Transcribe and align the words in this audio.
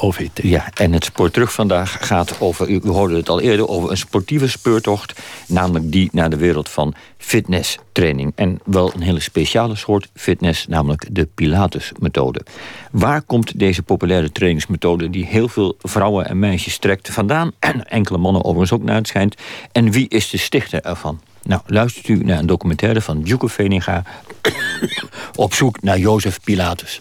OVT. 0.00 0.40
Ja, 0.42 0.68
en 0.74 0.92
het 0.92 1.04
spoor 1.04 1.30
terug 1.30 1.52
vandaag 1.52 2.06
gaat 2.06 2.40
over, 2.40 2.68
u 2.68 2.80
hoorde 2.84 3.16
het 3.16 3.28
al 3.28 3.40
eerder, 3.40 3.68
over 3.68 3.90
een 3.90 3.96
sportieve 3.96 4.48
speurtocht. 4.48 5.20
Namelijk 5.46 5.92
die 5.92 6.08
naar 6.12 6.30
de 6.30 6.36
wereld 6.36 6.68
van 6.68 6.94
fitnesstraining. 7.18 8.32
En 8.34 8.60
wel 8.64 8.92
een 8.94 9.02
hele 9.02 9.20
speciale 9.20 9.76
soort 9.76 10.08
fitness, 10.14 10.66
namelijk 10.66 11.06
de 11.10 11.28
Pilates-methode. 11.34 12.40
Waar 12.90 13.22
komt 13.22 13.58
deze 13.58 13.82
populaire 13.82 14.32
trainingsmethode 14.32 15.10
die 15.10 15.26
heel 15.26 15.48
veel 15.48 15.76
vrouwen 15.78 16.28
en 16.28 16.38
meisjes 16.38 16.78
trekt 16.78 17.10
vandaan? 17.10 17.52
En 17.68 17.88
enkele 17.88 18.18
mannen 18.18 18.44
overigens 18.44 18.72
ook 18.72 18.82
naar 18.82 18.96
het 18.96 19.08
schijnt. 19.08 19.34
En 19.72 19.90
wie 19.90 20.08
is 20.08 20.30
de 20.30 20.38
stichter 20.38 20.82
ervan? 20.82 21.20
Nou, 21.42 21.60
luistert 21.66 22.08
u 22.08 22.24
naar 22.24 22.38
een 22.38 22.46
documentaire 22.46 23.00
van 23.00 23.22
Djoeke 23.22 23.48
Veninga... 23.48 24.02
op 25.34 25.54
zoek 25.54 25.82
naar 25.82 25.98
Jozef 25.98 26.40
Pilatus. 26.40 27.00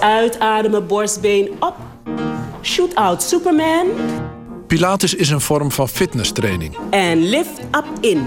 Uitademen, 0.00 0.86
borstbeen 0.86 1.50
op. 1.60 1.76
Shoot 2.62 2.94
out 2.94 3.22
Superman. 3.22 3.86
Pilates 4.66 5.14
is 5.14 5.30
een 5.30 5.40
vorm 5.40 5.70
van 5.70 5.88
fitnesstraining. 5.88 6.76
En 6.90 7.28
lift 7.28 7.60
up 7.60 7.86
in. 8.00 8.26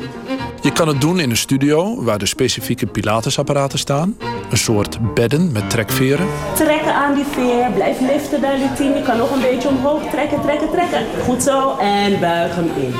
Je 0.61 0.71
kan 0.71 0.87
het 0.87 1.01
doen 1.01 1.19
in 1.19 1.29
een 1.29 1.37
studio 1.37 2.03
waar 2.03 2.17
de 2.17 2.25
specifieke 2.25 2.85
Pilatesapparaten 2.85 3.79
staan. 3.79 4.17
Een 4.49 4.57
soort 4.57 5.13
bedden 5.13 5.51
met 5.51 5.69
trekveren. 5.69 6.27
Trekken 6.55 6.93
aan 6.93 7.15
die 7.15 7.25
veer. 7.25 7.71
Blijf 7.71 7.99
liften 7.99 8.41
bij 8.41 8.57
die 8.57 8.73
10. 8.73 8.97
Je 8.97 9.01
kan 9.01 9.17
nog 9.17 9.31
een 9.31 9.41
beetje 9.41 9.67
omhoog 9.67 10.09
trekken, 10.09 10.41
trekken, 10.41 10.69
trekken. 10.71 11.05
Goed 11.23 11.43
zo. 11.43 11.77
En 11.77 12.19
buig 12.19 12.55
hem 12.55 12.71
in. 12.75 12.93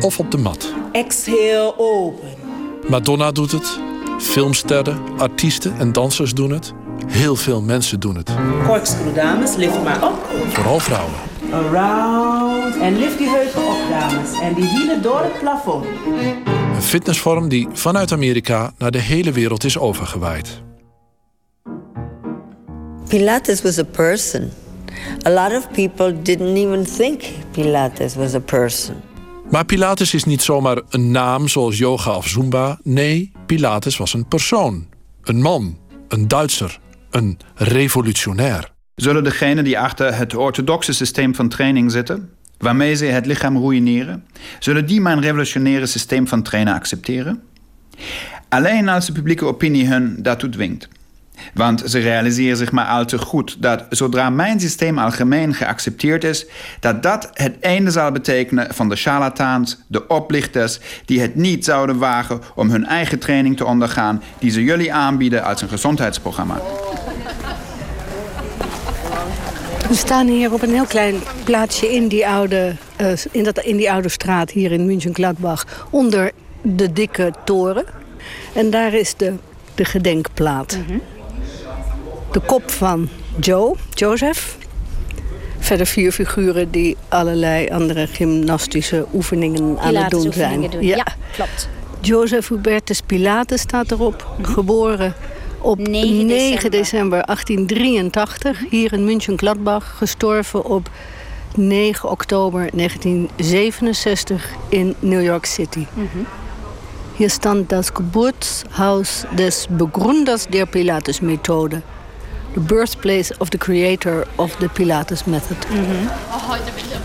Of 0.00 0.18
op 0.18 0.30
de 0.30 0.38
mat. 0.38 0.72
Exhale 0.92 1.74
open. 1.76 2.28
Madonna 2.88 3.32
doet 3.32 3.52
het. 3.52 3.91
Filmsterren, 4.22 4.98
artiesten 5.18 5.78
en 5.78 5.92
dansers 5.92 6.34
doen 6.34 6.50
het. 6.50 6.72
Heel 7.06 7.36
veel 7.36 7.62
mensen 7.62 8.00
doen 8.00 8.16
het. 8.16 8.30
Corkscrew 8.66 9.14
dames, 9.14 9.56
lift 9.56 9.82
maar 9.82 10.06
op. 10.06 10.26
Vooral 10.48 10.78
vrouwen. 10.78 11.14
Around. 11.52 12.76
En 12.76 12.98
lift 12.98 13.18
die 13.18 13.28
heupen 13.28 13.66
op 13.66 13.78
dames. 13.90 14.40
En 14.40 14.54
die 14.54 14.64
hielen 14.64 15.02
door 15.02 15.20
het 15.20 15.38
plafond. 15.40 15.86
Een 16.74 16.82
fitnessvorm 16.82 17.48
die 17.48 17.68
vanuit 17.72 18.12
Amerika 18.12 18.72
naar 18.78 18.90
de 18.90 18.98
hele 18.98 19.32
wereld 19.32 19.64
is 19.64 19.78
overgewaaid. 19.78 20.62
Pilates 23.08 23.62
was 23.62 23.78
a 23.78 23.84
person. 23.84 24.50
A 25.26 25.30
lot 25.30 25.56
of 25.56 25.70
people 25.70 26.22
didn't 26.22 26.56
even 26.56 26.84
think 26.96 27.22
Pilates 27.50 28.14
was 28.14 28.34
a 28.34 28.40
person. 28.40 28.94
Maar 29.52 29.64
Pilates 29.64 30.14
is 30.14 30.24
niet 30.24 30.42
zomaar 30.42 30.80
een 30.88 31.10
naam 31.10 31.48
zoals 31.48 31.78
yoga 31.78 32.16
of 32.16 32.28
zumba. 32.28 32.78
Nee, 32.82 33.32
Pilates 33.46 33.96
was 33.96 34.14
een 34.14 34.28
persoon. 34.28 34.86
Een 35.22 35.40
man. 35.40 35.78
Een 36.08 36.28
Duitser. 36.28 36.78
Een 37.10 37.38
revolutionair. 37.54 38.72
Zullen 38.94 39.24
degenen 39.24 39.64
die 39.64 39.78
achter 39.78 40.16
het 40.16 40.36
orthodoxe 40.36 40.92
systeem 40.92 41.34
van 41.34 41.48
training 41.48 41.90
zitten, 41.90 42.30
waarmee 42.58 42.94
ze 42.94 43.04
het 43.04 43.26
lichaam 43.26 43.56
ruïneren, 43.56 44.24
zullen 44.58 44.86
die 44.86 45.00
mijn 45.00 45.20
revolutionaire 45.20 45.86
systeem 45.86 46.28
van 46.28 46.42
trainen 46.42 46.74
accepteren? 46.74 47.42
Alleen 48.48 48.88
als 48.88 49.06
de 49.06 49.12
publieke 49.12 49.44
opinie 49.44 49.86
hun 49.86 50.16
daartoe 50.22 50.50
dwingt. 50.50 50.88
Want 51.54 51.82
ze 51.86 51.98
realiseren 51.98 52.56
zich 52.56 52.72
maar 52.72 52.86
al 52.86 53.04
te 53.04 53.18
goed 53.18 53.56
dat 53.62 53.84
zodra 53.90 54.30
mijn 54.30 54.60
systeem 54.60 54.98
algemeen 54.98 55.54
geaccepteerd 55.54 56.24
is, 56.24 56.46
dat 56.80 57.02
dat 57.02 57.30
het 57.32 57.60
einde 57.60 57.90
zal 57.90 58.12
betekenen 58.12 58.74
van 58.74 58.88
de 58.88 58.96
charlatans, 58.96 59.78
de 59.86 60.06
oplichters, 60.06 60.78
die 61.04 61.20
het 61.20 61.34
niet 61.34 61.64
zouden 61.64 61.98
wagen 61.98 62.40
om 62.54 62.70
hun 62.70 62.86
eigen 62.86 63.18
training 63.18 63.56
te 63.56 63.64
ondergaan, 63.64 64.22
die 64.38 64.50
ze 64.50 64.64
jullie 64.64 64.92
aanbieden 64.92 65.44
als 65.44 65.62
een 65.62 65.68
gezondheidsprogramma. 65.68 66.60
We 69.88 69.98
staan 69.98 70.26
hier 70.26 70.52
op 70.52 70.62
een 70.62 70.72
heel 70.72 70.86
klein 70.86 71.14
plaatsje 71.44 71.94
in 71.94 72.08
die 72.08 72.28
oude, 72.28 72.76
uh, 73.00 73.12
in 73.30 73.44
dat, 73.44 73.58
in 73.58 73.76
die 73.76 73.92
oude 73.92 74.08
straat 74.08 74.50
hier 74.50 74.72
in 74.72 74.86
München-Gladbach. 74.86 75.86
Onder 75.90 76.30
de 76.62 76.92
dikke 76.92 77.32
toren. 77.44 77.84
En 78.54 78.70
daar 78.70 78.94
is 78.94 79.16
de, 79.16 79.34
de 79.74 79.84
gedenkplaat. 79.84 80.76
Mm 80.76 80.84
-hmm. 80.86 81.00
De 82.32 82.40
kop 82.40 82.70
van 82.70 83.08
Joe, 83.40 83.74
Joseph. 83.90 84.56
Verder 85.58 85.86
vier 85.86 86.12
figuren 86.12 86.70
die 86.70 86.96
allerlei 87.08 87.68
andere 87.68 88.06
gymnastische 88.06 89.06
oefeningen 89.14 89.78
aan 89.78 89.94
het 89.94 90.10
doen 90.10 90.32
zijn. 90.32 90.60
Doen. 90.60 90.82
Ja. 90.82 90.96
ja, 90.96 91.06
klopt. 91.34 91.68
Joseph 92.00 92.48
Hubertus 92.48 93.00
Pilatus 93.00 93.60
staat 93.60 93.90
erop. 93.90 94.26
Mm 94.38 94.44
-hmm. 94.44 94.54
Geboren 94.54 95.14
op 95.58 95.78
9 95.78 95.90
december. 95.90 96.36
9 96.36 96.70
december 96.70 97.24
1883 97.24 98.62
hier 98.70 98.92
in 98.92 99.04
München-Gladbach. 99.04 99.96
Gestorven 99.96 100.64
op 100.64 100.90
9 101.56 102.10
oktober 102.10 102.68
1967 102.74 104.50
in 104.68 104.94
New 104.98 105.22
York 105.22 105.46
City. 105.46 105.86
Mm 105.94 106.08
-hmm. 106.12 106.26
Hier 107.16 107.30
stand 107.30 107.70
das 107.70 107.90
Geburtshaus 107.94 109.24
des 109.36 109.66
Begründers 109.70 110.46
der 110.46 110.66
Pilates-Methode. 110.66 111.82
The 112.52 112.60
birthplace 112.60 113.34
of 113.38 113.48
the 113.48 113.58
creator 113.58 114.26
of 114.34 114.56
the 114.56 114.68
Pilates 114.68 115.24
method. 115.24 115.56
Mm. 115.70 116.08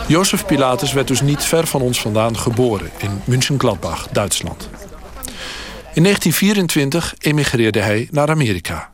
Jozef 0.08 0.46
Pilatus 0.46 0.94
werd 0.94 1.08
dus 1.08 1.22
niet 1.22 1.44
ver 1.44 1.68
van 1.68 1.82
ons 1.82 2.02
vandaan 2.02 2.38
geboren 2.38 2.90
in 2.98 3.22
München-Gladbach, 3.26 4.08
Duitsland. 4.12 4.70
In 5.94 6.04
1924 6.04 7.16
emigreerde 7.18 7.80
hij 7.80 8.08
naar 8.12 8.30
Amerika. 8.30 8.92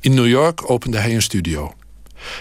In 0.00 0.14
New 0.14 0.28
York 0.28 0.70
opende 0.70 0.98
hij 0.98 1.14
een 1.14 1.22
studio. 1.22 1.72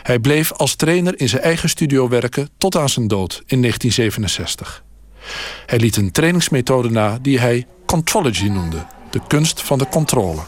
Hij 0.04 0.20
bleef 0.20 0.52
als 0.52 0.76
trainer 0.76 1.20
in 1.20 1.30
zijn 1.30 1.42
eigen 1.42 1.70
studio 1.70 2.08
werken 2.10 2.50
tot 2.58 2.76
aan 2.76 2.90
zijn 2.90 3.08
dood 3.08 3.44
in 3.46 3.62
1967. 3.62 4.84
Hij 5.66 5.80
liet 5.80 5.96
een 5.96 6.12
trainingsmethode 6.12 6.90
na 6.90 7.18
die 7.22 7.40
hij 7.40 7.68
contrology 7.86 8.48
noemde, 8.48 8.86
de 9.16 9.22
kunst 9.28 9.62
van 9.62 9.78
de 9.78 9.88
controle. 9.88 10.40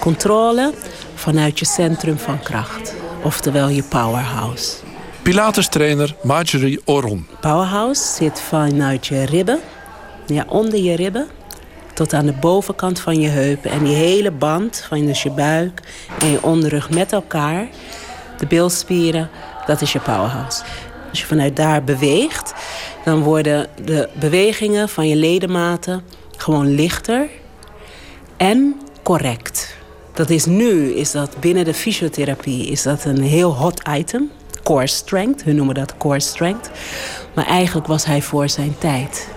Controle 0.00 0.72
vanuit 1.14 1.58
je 1.58 1.64
centrum 1.64 2.18
van 2.18 2.40
kracht, 2.40 2.94
oftewel 3.22 3.68
je 3.68 3.82
powerhouse. 3.82 4.76
Pilates-trainer 5.22 6.14
Marjorie 6.22 6.80
Oron. 6.84 7.26
Powerhouse 7.40 8.02
zit 8.14 8.40
vanuit 8.40 9.06
je 9.06 9.24
ribben, 9.24 9.60
ja, 10.26 10.44
onder 10.48 10.78
je 10.78 10.96
ribben, 10.96 11.26
tot 11.94 12.12
aan 12.12 12.26
de 12.26 12.32
bovenkant 12.32 13.00
van 13.00 13.20
je 13.20 13.28
heupen. 13.28 13.70
En 13.70 13.84
die 13.84 13.94
hele 13.94 14.30
band 14.30 14.84
van 14.88 15.06
dus 15.06 15.22
je 15.22 15.30
buik 15.30 15.82
en 16.18 16.30
je 16.30 16.42
onderrug 16.42 16.90
met 16.90 17.12
elkaar, 17.12 17.68
de 18.38 18.46
bilspieren, 18.46 19.30
dat 19.66 19.80
is 19.80 19.92
je 19.92 20.00
powerhouse. 20.00 20.62
Als 21.10 21.20
je 21.20 21.26
vanuit 21.26 21.56
daar 21.56 21.84
beweegt, 21.84 22.54
dan 23.04 23.22
worden 23.22 23.66
de 23.84 24.08
bewegingen 24.12 24.88
van 24.88 25.08
je 25.08 25.16
ledematen 25.16 26.04
gewoon 26.36 26.74
lichter 26.74 27.28
en 28.42 28.80
correct. 29.02 29.76
Dat 30.12 30.30
is 30.30 30.44
nu, 30.44 30.92
is 30.92 31.10
dat 31.10 31.36
binnen 31.40 31.64
de 31.64 31.74
fysiotherapie, 31.74 32.66
is 32.66 32.82
dat 32.82 33.04
een 33.04 33.22
heel 33.22 33.54
hot 33.56 33.88
item. 33.88 34.30
Core 34.62 34.86
strength, 34.86 35.44
hun 35.44 35.56
noemen 35.56 35.74
dat 35.74 35.96
core 35.96 36.20
strength. 36.20 36.70
Maar 37.34 37.46
eigenlijk 37.46 37.86
was 37.86 38.04
hij 38.04 38.22
voor 38.22 38.48
zijn 38.48 38.74
tijd. 38.78 39.28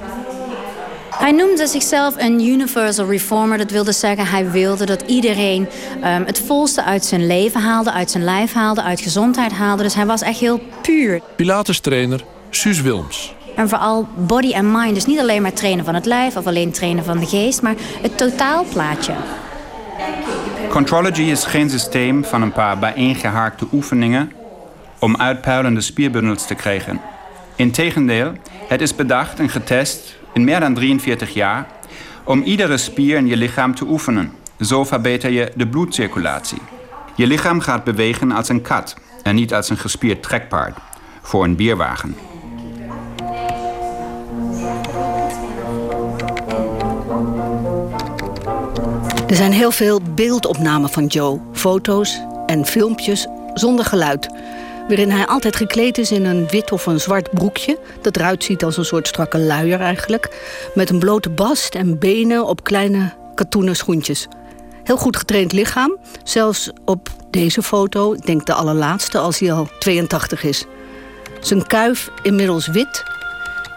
Hij 1.09 1.31
noemde 1.31 1.67
zichzelf 1.67 2.15
een 2.17 2.41
universal 2.41 3.05
reformer. 3.05 3.57
Dat 3.57 3.71
wilde 3.71 3.91
zeggen, 3.91 4.27
hij 4.27 4.51
wilde 4.51 4.85
dat 4.85 5.01
iedereen 5.01 5.67
um, 5.97 6.23
het 6.25 6.39
volste 6.39 6.83
uit 6.83 7.05
zijn 7.05 7.27
leven 7.27 7.61
haalde, 7.61 7.91
uit 7.91 8.11
zijn 8.11 8.23
lijf 8.23 8.53
haalde, 8.53 8.81
uit 8.81 9.01
gezondheid 9.01 9.51
haalde. 9.51 9.83
Dus 9.83 9.95
hij 9.95 10.05
was 10.05 10.21
echt 10.21 10.39
heel 10.39 10.61
puur. 10.81 11.21
Pilates-trainer 11.35 12.23
Suus 12.49 12.81
Wilms. 12.81 13.33
En 13.55 13.69
vooral 13.69 14.07
body 14.17 14.51
en 14.53 14.71
mind. 14.71 14.93
Dus 14.93 15.05
niet 15.05 15.19
alleen 15.19 15.41
maar 15.41 15.53
trainen 15.53 15.85
van 15.85 15.95
het 15.95 16.05
lijf 16.05 16.37
of 16.37 16.47
alleen 16.47 16.71
trainen 16.71 17.03
van 17.03 17.19
de 17.19 17.25
geest, 17.25 17.61
maar 17.61 17.75
het 18.01 18.17
totaalplaatje. 18.17 19.13
Contrology 20.69 21.21
is 21.21 21.45
geen 21.45 21.69
systeem 21.69 22.25
van 22.25 22.41
een 22.41 22.51
paar 22.51 22.79
bijeengehaakte 22.79 23.67
oefeningen 23.73 24.31
om 24.99 25.17
uitpuilende 25.17 25.81
spierbundels 25.81 26.45
te 26.45 26.55
krijgen. 26.55 27.01
Integendeel, 27.55 28.31
het 28.67 28.81
is 28.81 28.95
bedacht 28.95 29.39
en 29.39 29.49
getest 29.49 30.17
in 30.33 30.43
meer 30.43 30.59
dan 30.59 30.73
43 30.73 31.33
jaar 31.33 31.67
om 32.23 32.43
iedere 32.43 32.77
spier 32.77 33.17
in 33.17 33.27
je 33.27 33.37
lichaam 33.37 33.75
te 33.75 33.85
oefenen. 33.85 34.33
Zo 34.59 34.83
verbeter 34.83 35.31
je 35.31 35.51
de 35.55 35.67
bloedcirculatie. 35.67 36.61
Je 37.15 37.27
lichaam 37.27 37.59
gaat 37.59 37.83
bewegen 37.83 38.31
als 38.31 38.49
een 38.49 38.61
kat 38.61 38.95
en 39.23 39.35
niet 39.35 39.53
als 39.53 39.69
een 39.69 39.77
gespierd 39.77 40.23
trekpaard 40.23 40.77
voor 41.21 41.43
een 41.43 41.55
bierwagen. 41.55 42.15
Er 49.27 49.35
zijn 49.35 49.51
heel 49.51 49.71
veel 49.71 50.01
beeldopnamen 50.15 50.89
van 50.89 51.05
Joe, 51.05 51.39
foto's 51.53 52.19
en 52.45 52.65
filmpjes 52.65 53.27
zonder 53.53 53.85
geluid. 53.85 54.29
Waarin 54.87 55.11
hij 55.11 55.25
altijd 55.25 55.55
gekleed 55.55 55.97
is 55.97 56.11
in 56.11 56.25
een 56.25 56.47
wit 56.47 56.71
of 56.71 56.85
een 56.85 56.99
zwart 56.99 57.31
broekje. 57.31 57.79
Dat 58.01 58.15
eruit 58.15 58.43
ziet 58.43 58.63
als 58.63 58.77
een 58.77 58.85
soort 58.85 59.07
strakke 59.07 59.39
luier 59.39 59.79
eigenlijk. 59.79 60.29
Met 60.75 60.89
een 60.89 60.99
blote 60.99 61.29
bast 61.29 61.75
en 61.75 61.99
benen 61.99 62.45
op 62.45 62.63
kleine 62.63 63.13
katoenen 63.35 63.75
schoentjes. 63.75 64.27
Heel 64.83 64.97
goed 64.97 65.17
getraind 65.17 65.51
lichaam. 65.51 65.97
Zelfs 66.23 66.71
op 66.85 67.09
deze 67.29 67.61
foto, 67.61 68.13
ik 68.13 68.25
denk 68.25 68.45
de 68.45 68.53
allerlaatste, 68.53 69.17
als 69.17 69.39
hij 69.39 69.53
al 69.53 69.67
82 69.79 70.43
is. 70.43 70.65
Zijn 71.39 71.67
kuif 71.67 72.09
inmiddels 72.23 72.67
wit. 72.67 73.03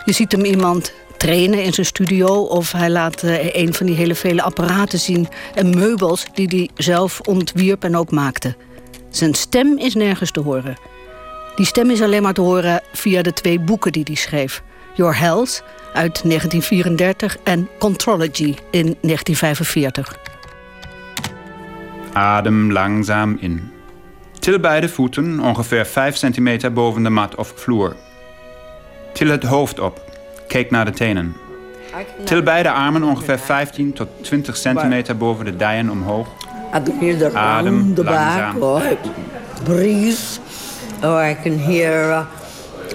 Je 0.04 0.12
ziet 0.12 0.32
hem 0.32 0.44
iemand 0.44 0.92
trainen 1.18 1.62
in 1.62 1.72
zijn 1.72 1.86
studio... 1.86 2.26
of 2.26 2.72
hij 2.72 2.90
laat 2.90 3.22
uh, 3.22 3.54
een 3.54 3.74
van 3.74 3.86
die 3.86 3.94
hele 3.94 4.14
vele 4.14 4.42
apparaten 4.42 4.98
zien... 4.98 5.28
en 5.54 5.70
meubels 5.70 6.26
die 6.34 6.46
hij 6.46 6.68
zelf 6.74 7.20
ontwierp 7.20 7.84
en 7.84 7.96
ook 7.96 8.10
maakte. 8.10 8.56
Zijn 9.10 9.34
stem 9.34 9.78
is 9.78 9.94
nergens 9.94 10.30
te 10.30 10.40
horen. 10.40 10.76
Die 11.56 11.66
stem 11.66 11.90
is 11.90 12.02
alleen 12.02 12.22
maar 12.22 12.34
te 12.34 12.40
horen 12.40 12.82
via 12.92 13.22
de 13.22 13.32
twee 13.32 13.60
boeken 13.60 13.92
die 13.92 14.02
hij 14.04 14.14
schreef. 14.14 14.62
Your 14.94 15.18
Health 15.18 15.62
uit 15.92 16.22
1934 16.24 17.36
en 17.42 17.68
Contrology 17.78 18.54
in 18.70 18.96
1945. 19.00 20.18
Adem 22.12 22.72
langzaam 22.72 23.36
in. 23.40 23.70
Til 24.38 24.60
beide 24.60 24.88
voeten 24.88 25.40
ongeveer 25.40 25.86
5 25.86 26.16
centimeter 26.16 26.72
boven 26.72 27.02
de 27.02 27.10
mat 27.10 27.34
of 27.34 27.52
vloer. 27.56 27.96
Til 29.12 29.28
het 29.28 29.42
hoofd 29.42 29.80
op. 29.80 30.17
Kijk 30.48 30.70
naar 30.70 30.84
de 30.84 30.90
tenen. 30.90 31.36
Til 32.24 32.42
beide 32.42 32.70
armen 32.70 33.02
ongeveer 33.02 33.38
15 33.38 33.92
tot 33.92 34.08
20 34.20 34.56
centimeter 34.56 35.16
boven 35.16 35.44
de 35.44 35.56
dijen 35.56 35.90
omhoog. 35.90 36.28
Adem 37.32 37.94
langzaam. 37.96 38.58
Breathe. 39.64 40.38
Or 41.02 41.22
I 41.22 41.34
can 41.42 41.58
hear 41.58 42.10
uh, 42.10 42.24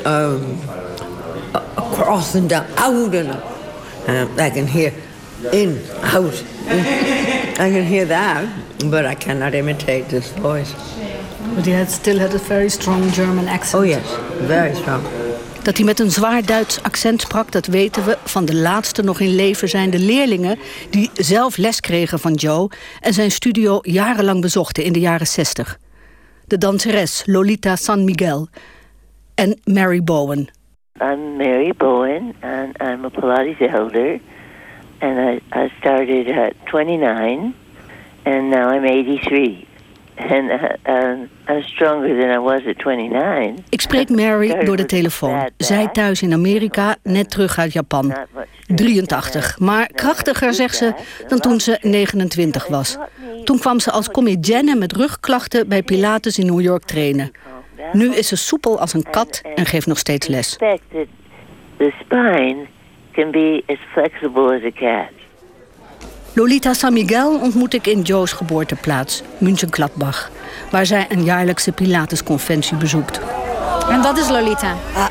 um, 0.05 0.41
across 1.75 2.35
and 2.35 2.49
down, 2.49 2.65
out 2.75 3.15
and 3.15 3.29
up. 3.29 3.43
And 4.07 4.39
I 4.39 4.49
can 4.49 4.67
hear 4.67 4.91
in, 5.51 5.79
out. 6.13 6.43
I 7.59 7.69
can 7.71 7.83
hear 7.83 8.07
that, 8.07 8.43
but 8.89 9.05
I 9.05 9.15
cannot 9.15 9.53
imitate 9.53 10.09
this 10.09 10.31
voice. 10.41 10.73
But 11.55 11.65
he 11.65 11.71
had 11.71 11.89
still 11.89 12.19
had 12.19 12.33
a 12.33 12.39
very 12.39 12.69
strong 12.69 13.11
German 13.11 13.47
accent. 13.47 13.81
Oh 13.81 13.85
yes, 13.85 14.05
very 14.47 14.75
strong. 14.75 15.03
Dat 15.63 15.77
hij 15.77 15.85
met 15.85 15.99
een 15.99 16.11
zwaar 16.11 16.45
Duits 16.45 16.83
accent 16.83 17.21
sprak, 17.21 17.51
dat 17.51 17.65
weten 17.65 18.05
we 18.05 18.17
van 18.23 18.45
de 18.45 18.55
laatste 18.55 19.03
nog 19.03 19.19
in 19.19 19.35
leven 19.35 19.69
zijnde 19.69 19.99
leerlingen 19.99 20.59
die 20.89 21.09
zelf 21.13 21.57
les 21.57 21.79
kregen 21.79 22.19
van 22.19 22.33
Joe 22.33 22.69
en 23.01 23.13
zijn 23.13 23.31
studio 23.31 23.79
jarenlang 23.81 24.41
bezochten 24.41 24.83
in 24.83 24.93
de 24.93 24.99
jaren 24.99 25.27
60. 25.27 25.77
De 26.47 26.57
danseres 26.57 27.23
Lolita 27.25 27.75
San 27.75 28.03
Miguel 28.03 28.47
en 29.35 29.59
Mary 29.63 30.03
Bowen. 30.03 30.49
I'm 31.01 31.35
Mary 31.37 31.73
Bowen 31.77 32.33
and 32.39 32.81
I'm 32.81 33.05
a 33.05 33.09
Pilates 33.09 33.73
elder 33.73 34.19
and 34.99 35.17
I, 35.17 35.41
I 35.55 35.71
started 35.79 36.27
at 36.27 36.53
29 36.65 37.53
and 38.23 38.49
now 38.49 38.73
I'm 38.75 38.85
83. 38.85 39.67
And 40.15 40.49
uh, 40.49 41.55
I'm 41.55 41.63
stronger 41.63 42.19
than 42.19 42.29
I 42.29 42.37
was 42.37 42.65
at 42.65 42.77
29. 42.77 43.63
Ik 43.69 43.81
spreek 43.81 44.09
Mary 44.09 44.65
door 44.65 44.77
de 44.77 44.85
telefoon. 44.85 45.49
Zij 45.57 45.87
thuis 45.87 46.21
in 46.21 46.33
Amerika, 46.33 46.95
net 47.03 47.29
terug 47.29 47.59
uit 47.59 47.73
Japan. 47.73 48.13
83, 48.67 49.59
maar 49.59 49.87
krachtiger, 49.87 50.53
zegt 50.53 50.75
ze, 50.75 50.93
dan 51.27 51.39
toen 51.39 51.59
ze 51.59 51.77
29 51.81 52.67
was. 52.67 52.97
Toen 53.43 53.59
kwam 53.59 53.79
ze 53.79 53.91
als 53.91 54.11
comedienne 54.11 54.75
met 54.75 54.91
rugklachten 54.91 55.67
bij 55.67 55.83
Pilates 55.83 56.37
in 56.37 56.45
New 56.45 56.61
York 56.61 56.83
trainen. 56.83 57.31
Nu 57.91 58.15
is 58.15 58.27
ze 58.27 58.35
soepel 58.35 58.79
als 58.79 58.93
een 58.93 59.05
kat 59.09 59.41
en 59.55 59.65
geeft 59.65 59.87
nog 59.87 59.97
steeds 59.97 60.27
les. 60.27 60.57
The 61.77 61.91
spine 61.99 62.67
can 63.11 63.31
be 63.31 63.63
as 63.67 63.77
flexible 63.91 64.55
as 64.55 64.63
a 64.63 64.71
cat. 64.71 65.22
Lolita 66.35 66.73
San 66.73 66.93
Miguel 66.93 67.39
ontmoet 67.39 67.73
ik 67.73 67.87
in 67.87 68.01
Joe's 68.01 68.31
geboorteplaats, 68.31 69.21
München-Gladbach, 69.37 70.31
waar 70.71 70.85
zij 70.85 71.05
een 71.09 71.23
jaarlijkse 71.23 71.71
Pilates-conventie 71.71 72.77
bezoekt. 72.77 73.19
En 73.89 74.01
dat 74.01 74.17
is 74.17 74.29
Lolita. 74.29 74.75
Ah, 74.95 75.05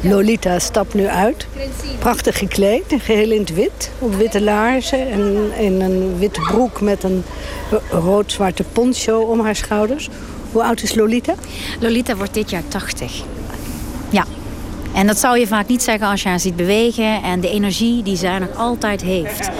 Lolita 0.00 0.58
stapt 0.58 0.94
nu 0.94 1.06
uit. 1.06 1.46
Prachtig 1.98 2.38
gekleed, 2.38 2.84
geheel 2.98 3.30
in 3.30 3.40
het 3.40 3.54
wit. 3.54 3.90
Op 3.98 4.14
witte 4.14 4.42
laarzen 4.42 5.10
en 5.10 5.52
in 5.58 5.80
een 5.80 6.18
witte 6.18 6.40
broek 6.40 6.80
met 6.80 7.02
een 7.02 7.24
rood-zwarte 7.90 8.64
poncho 8.72 9.20
om 9.20 9.40
haar 9.40 9.56
schouders. 9.56 10.08
Hoe 10.52 10.62
oud 10.62 10.82
is 10.82 10.94
Lolita? 10.94 11.34
Lolita 11.80 12.16
wordt 12.16 12.34
dit 12.34 12.50
jaar 12.50 12.68
80. 12.68 13.22
Ja. 14.10 14.24
En 14.98 15.06
dat 15.06 15.18
zou 15.18 15.38
je 15.38 15.46
vaak 15.46 15.68
niet 15.68 15.82
zeggen 15.82 16.08
als 16.08 16.22
je 16.22 16.28
haar 16.28 16.40
ziet 16.40 16.56
bewegen 16.56 17.22
en 17.22 17.40
de 17.40 17.50
energie 17.50 18.02
die 18.02 18.16
zij 18.16 18.38
nog 18.38 18.56
altijd 18.56 19.02
heeft. 19.02 19.50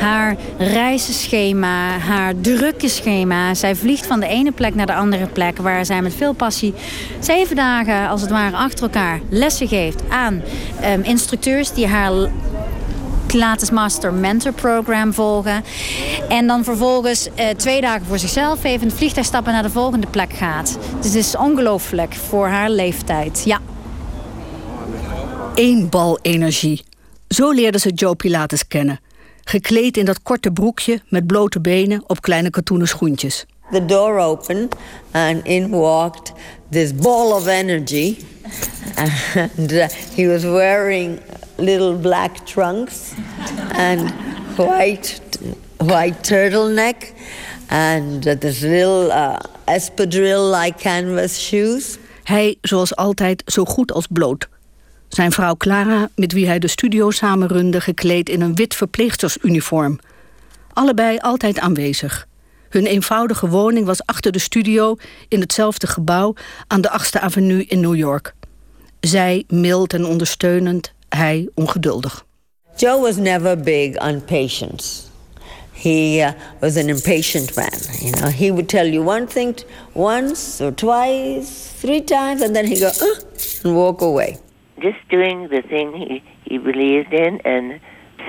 Haar 0.00 0.36
reizenschema, 0.58 1.98
haar 1.98 2.32
drukke 2.40 2.88
schema. 2.88 3.54
Zij 3.54 3.74
vliegt 3.76 4.06
van 4.06 4.20
de 4.20 4.26
ene 4.26 4.52
plek 4.52 4.74
naar 4.74 4.86
de 4.86 4.94
andere 4.94 5.26
plek 5.26 5.58
waar 5.58 5.84
zij 5.84 6.02
met 6.02 6.14
veel 6.14 6.32
passie 6.32 6.74
zeven 7.20 7.56
dagen 7.56 8.08
als 8.08 8.20
het 8.20 8.30
ware 8.30 8.56
achter 8.56 8.82
elkaar 8.82 9.20
lessen 9.28 9.68
geeft 9.68 10.02
aan 10.08 10.42
um, 10.84 11.02
instructeurs 11.02 11.72
die 11.72 11.86
haar 11.86 12.12
Pilates 13.26 13.70
Master 13.70 14.12
Mentor 14.12 14.52
Program 14.52 15.12
volgen. 15.12 15.64
En 16.28 16.46
dan 16.46 16.64
vervolgens 16.64 17.28
uh, 17.28 17.48
twee 17.48 17.80
dagen 17.80 18.06
voor 18.06 18.18
zichzelf 18.18 18.64
even 18.64 18.80
in 18.80 18.88
het 18.88 18.96
vliegtuig 18.96 19.26
stappen 19.26 19.52
naar 19.52 19.62
de 19.62 19.70
volgende 19.70 20.06
plek 20.06 20.32
gaat. 20.32 20.78
Dus 20.96 21.06
het 21.06 21.14
is 21.14 21.36
ongelooflijk 21.36 22.14
voor 22.14 22.48
haar 22.48 22.70
leeftijd. 22.70 23.42
Ja. 23.44 23.60
Eén 25.56 25.88
bal 25.88 26.18
energie. 26.22 26.84
Zo 27.28 27.50
leerde 27.50 27.78
ze 27.78 27.90
Joe 27.90 28.14
Pilates 28.14 28.66
kennen. 28.66 29.00
Gekleed 29.44 29.96
in 29.96 30.04
dat 30.04 30.22
korte 30.22 30.50
broekje 30.50 31.00
met 31.08 31.26
blote 31.26 31.60
benen 31.60 32.02
op 32.06 32.20
kleine 32.20 32.50
katoenen 32.50 32.88
schoentjes. 32.88 33.46
The 33.70 33.84
door 33.84 34.18
opened 34.18 34.74
and 35.10 35.44
in 35.44 35.70
walked 35.70 36.32
this 36.70 36.94
ball 36.94 37.32
of 37.32 37.46
energy. 37.46 38.16
And 38.96 39.72
uh, 39.72 39.86
he 40.14 40.26
was 40.26 40.42
wearing 40.42 41.18
little 41.56 41.94
black 41.94 42.36
trunks 42.44 43.12
and 43.72 44.12
white 44.56 45.20
white 45.76 46.20
turtleneck 46.20 47.12
and 47.66 48.26
uh, 48.26 48.34
this 48.38 48.60
little 48.60 49.06
uh, 49.06 49.38
espadrille-like 49.64 50.78
canvas 50.78 51.46
shoes. 51.46 51.98
Hij, 52.22 52.56
zoals 52.60 52.96
altijd, 52.96 53.42
zo 53.46 53.64
goed 53.64 53.92
als 53.92 54.06
bloot. 54.06 54.48
Zijn 55.16 55.32
vrouw 55.32 55.56
Clara, 55.56 56.08
met 56.14 56.32
wie 56.32 56.46
hij 56.46 56.58
de 56.58 56.68
studio 56.68 57.10
samenrunde... 57.10 57.80
gekleed 57.80 58.28
in 58.28 58.40
een 58.40 58.54
wit 58.54 58.74
verpleegstersuniform. 58.74 59.98
Allebei 60.72 61.18
altijd 61.18 61.58
aanwezig. 61.58 62.28
Hun 62.68 62.86
eenvoudige 62.86 63.48
woning 63.48 63.86
was 63.86 64.06
achter 64.06 64.32
de 64.32 64.38
studio... 64.38 64.96
in 65.28 65.40
hetzelfde 65.40 65.86
gebouw 65.86 66.34
aan 66.66 66.80
de 66.80 66.90
8e 66.90 67.20
Avenue 67.20 67.64
in 67.64 67.80
New 67.80 67.94
York. 67.94 68.34
Zij 69.00 69.44
mild 69.48 69.92
en 69.92 70.06
ondersteunend, 70.06 70.92
hij 71.08 71.48
ongeduldig. 71.54 72.24
Joe 72.76 73.00
was 73.00 73.16
never 73.16 73.60
big 73.60 73.98
on 73.98 74.24
patience. 74.24 75.02
He 75.72 76.16
uh, 76.16 76.28
was 76.60 76.76
an 76.76 76.88
impatient 76.88 77.54
man. 77.54 77.78
You 78.00 78.10
know, 78.10 78.30
he 78.38 78.48
would 78.48 78.68
tell 78.68 78.92
you 78.92 79.06
one 79.06 79.26
thing 79.26 79.58
once 79.92 80.64
or 80.64 80.74
twice, 80.74 81.48
three 81.80 82.04
times, 82.04 82.42
and 82.42 82.54
then 82.54 82.66
he'd 82.66 82.78
go, 82.78 83.06
uh, 83.06 83.64
and 83.64 83.74
walk 83.74 84.00
away 84.00 84.38
just 84.78 85.08
doing 85.08 85.48
the 85.48 85.62
thing 85.68 85.92
he, 85.94 86.22
he 86.44 86.58
believed 86.58 87.12
in 87.12 87.40
and 87.44 87.80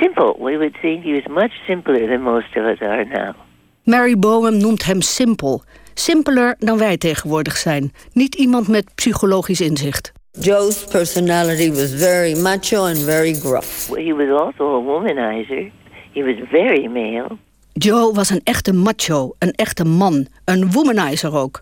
simple. 0.02 0.36
We 0.40 0.58
would 0.58 0.76
think 0.82 1.04
he 1.04 1.14
was 1.14 1.28
much 1.30 1.52
simpler 1.68 2.08
than 2.08 2.22
most 2.22 2.56
of 2.56 2.66
us 2.66 2.82
are 2.82 3.06
now. 3.06 3.36
Mary 3.84 4.16
Bowen 4.16 4.58
noemt 4.58 4.86
hem 4.86 5.02
simpel. 5.02 5.64
Simpeler 5.94 6.56
dan 6.60 6.78
wij 6.78 6.98
tegenwoordig 6.98 7.58
zijn. 7.58 7.92
Niet 8.14 8.36
iemand 8.36 8.68
met 8.68 8.96
psychologisch 8.96 9.62
inzicht. 9.62 10.12
Joe's 10.32 10.84
personality 10.84 11.70
was 11.70 11.94
very 11.94 12.42
macho 12.42 12.86
and 12.86 12.98
very 12.98 13.34
gruff. 13.34 13.88
He 13.88 14.14
was 14.14 14.42
also 14.42 14.76
a 14.76 14.84
womanizer. 14.84 15.72
He 16.14 16.24
was 16.24 16.36
very 16.52 16.88
male. 16.88 17.38
Joe 17.74 18.14
was 18.14 18.30
een 18.30 18.42
echte 18.44 18.74
macho, 18.74 19.36
een 19.40 19.52
echte 19.52 19.86
man, 19.86 20.28
een 20.46 20.72
womanizer 20.72 21.36
ook. 21.36 21.62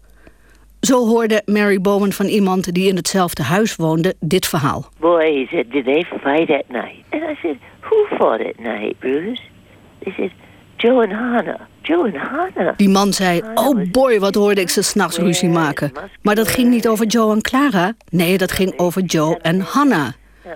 Zo 0.85 1.07
hoorde 1.07 1.41
Mary 1.45 1.81
Bowen 1.81 2.13
van 2.13 2.25
iemand 2.25 2.73
die 2.73 2.87
in 2.87 2.95
hetzelfde 2.95 3.43
huis 3.43 3.75
woonde 3.75 4.15
dit 4.19 4.45
verhaal. 4.45 4.89
Boy, 4.99 5.23
he 5.23 5.45
said, 5.49 5.71
did 5.71 5.85
they 5.85 6.05
fight 6.21 6.49
at 6.49 6.69
night? 6.69 7.03
And 7.09 7.23
I 7.23 7.35
said, 7.41 7.55
who 7.81 8.05
fought 8.17 8.39
at 8.39 8.59
night, 8.59 8.99
Bruce? 8.99 9.41
They 10.03 10.13
said, 10.17 10.31
Joe 10.75 11.01
and 11.01 11.11
Hannah. 11.11 11.59
Joe 11.81 12.03
and 12.03 12.15
Hannah. 12.15 12.77
Die 12.77 12.89
man 12.89 13.13
zei, 13.13 13.41
oh 13.53 13.91
boy, 13.91 14.19
wat 14.19 14.35
hoorde 14.35 14.61
ik 14.61 14.69
ze 14.69 14.81
s'nachts 14.81 15.17
ruzie 15.17 15.49
maken. 15.49 15.91
Maar 16.21 16.35
dat 16.35 16.47
ging 16.47 16.69
niet 16.69 16.87
over 16.87 17.05
Joe 17.05 17.33
en 17.33 17.41
Clara. 17.41 17.93
Nee, 18.09 18.37
dat 18.37 18.51
ging 18.51 18.79
over 18.79 19.01
Joe 19.01 19.37
en 19.41 19.59
Hannah. 19.59 20.09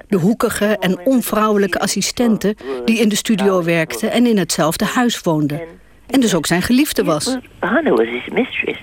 De 0.07 0.17
hoekige 0.17 0.77
en 0.79 0.99
onvrouwelijke 1.05 1.79
assistente 1.79 2.55
die 2.85 2.99
in 2.99 3.09
de 3.09 3.15
studio 3.15 3.63
werkte 3.63 4.07
en 4.07 4.25
in 4.25 4.37
hetzelfde 4.37 4.85
huis 4.85 5.21
woonde. 5.21 5.67
En 6.07 6.19
dus 6.19 6.35
ook 6.35 6.45
zijn 6.45 6.61
geliefde 6.61 7.03
was. 7.03 7.37
Hannah 7.59 7.97
was 7.97 8.07
his 8.07 8.27
mistress. 8.33 8.79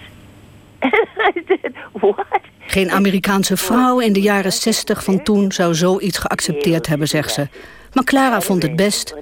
Geen 2.67 2.91
Amerikaanse 2.91 3.57
vrouw 3.57 4.01
in 4.01 4.13
de 4.13 4.21
jaren 4.21 4.53
60 4.53 5.05
van 5.05 5.23
toen 5.23 5.53
zou 5.53 5.75
zoiets 5.75 6.19
geaccepteerd 6.19 6.87
hebben, 6.87 7.09
zegt 7.09 7.33
ze. 7.33 7.49
Maar 7.93 8.05
Clara 8.05 8.41
vond 8.41 8.63
het 8.63 8.77
best. 8.77 9.15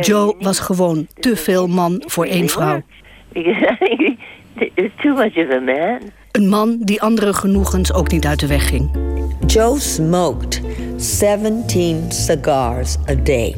Joe 0.00 0.34
was 0.38 0.58
gewoon 0.58 1.06
te 1.14 1.36
veel 1.36 1.66
man 1.66 2.02
voor 2.06 2.24
één 2.24 2.48
vrouw. 2.48 2.82
because 3.32 3.62
I 3.62 3.76
think 3.76 4.18
it's 4.76 4.94
too 5.02 5.14
much 5.14 5.36
of 5.36 5.50
a 5.50 5.60
man. 5.60 6.00
Een 6.32 6.48
man 6.48 6.78
die 6.80 7.02
andere 7.02 7.32
genoegens 7.32 7.92
ook 7.92 8.10
niet 8.10 8.26
uit 8.26 8.40
de 8.40 8.46
weg 8.46 8.68
ging. 8.68 8.90
Joe 9.46 9.80
smoked 9.80 10.60
17 10.96 12.12
cigars 12.12 12.96
a 13.08 13.14
day. 13.14 13.54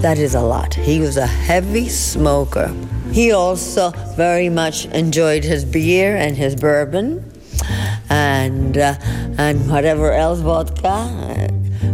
That 0.00 0.18
is 0.18 0.34
a 0.34 0.42
lot. 0.42 0.74
He 0.74 0.98
was 0.98 1.16
a 1.16 1.26
heavy 1.26 1.88
smoker. 1.88 2.70
He 3.12 3.32
also 3.32 3.92
very 4.16 4.48
much 4.48 4.86
enjoyed 4.92 5.44
his 5.44 5.64
beer 5.64 6.16
and 6.16 6.36
his 6.36 6.54
bourbon 6.54 7.32
and, 8.08 8.76
uh, 8.76 8.94
and 9.38 9.70
whatever 9.70 10.12
else, 10.12 10.40
vodka. 10.40 11.48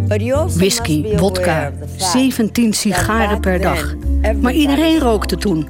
But 0.08 0.20
you 0.20 0.34
also 0.34 0.60
Whisky, 0.60 1.16
vodka, 1.16 1.72
17 1.96 2.72
sigaren 2.72 3.40
per 3.40 3.58
dag. 3.58 3.94
Maar 4.40 4.52
iedereen 4.52 4.98
rookte 4.98 5.36
toen. 5.36 5.68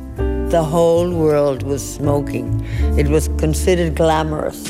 The 0.49 0.57
whole 0.57 1.11
world 1.11 1.63
was 1.63 1.93
smoking. 1.93 2.65
It 2.97 3.09
was 3.09 3.29
considered 3.37 3.95
glamorous. 3.95 4.63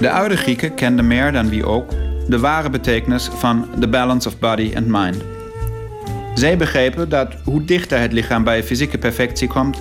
De 0.00 0.10
oude 0.10 0.36
Grieken 0.36 0.74
kenden 0.74 1.06
meer 1.06 1.32
dan 1.32 1.48
wie 1.48 1.64
ook 1.66 1.90
de 2.28 2.38
ware 2.38 2.70
betekenis 2.70 3.30
van 3.34 3.68
the 3.80 3.88
balance 3.88 4.28
of 4.28 4.38
body 4.38 4.72
and 4.76 4.86
mind. 4.86 5.16
Zij 6.34 6.56
begrepen 6.56 7.08
dat 7.08 7.34
hoe 7.44 7.64
dichter 7.64 8.00
het 8.00 8.12
lichaam 8.12 8.44
bij 8.44 8.64
fysieke 8.64 8.98
perfectie 8.98 9.48
komt, 9.48 9.78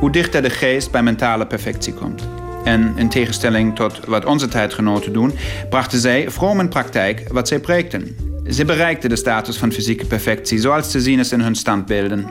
hoe 0.00 0.10
dichter 0.10 0.42
de 0.42 0.50
geest 0.50 0.90
bij 0.90 1.02
mentale 1.02 1.46
perfectie 1.46 1.94
komt. 1.94 2.28
En 2.64 2.92
in 2.96 3.08
tegenstelling 3.08 3.76
tot 3.76 4.04
wat 4.06 4.24
onze 4.24 4.48
tijdgenoten 4.48 5.12
doen, 5.12 5.32
brachten 5.68 5.98
zij 5.98 6.30
vroom 6.30 6.60
in 6.60 6.68
praktijk 6.68 7.22
wat 7.32 7.48
zij 7.48 7.60
preekten. 7.60 8.16
Ze 8.50 8.64
bereikten 8.64 9.08
de 9.08 9.16
status 9.16 9.56
van 9.56 9.72
fysieke 9.72 10.06
perfectie, 10.06 10.58
zoals 10.58 10.90
te 10.90 11.00
zien 11.00 11.18
is 11.18 11.32
in 11.32 11.40
hun 11.40 11.54
standbeelden. 11.54 12.28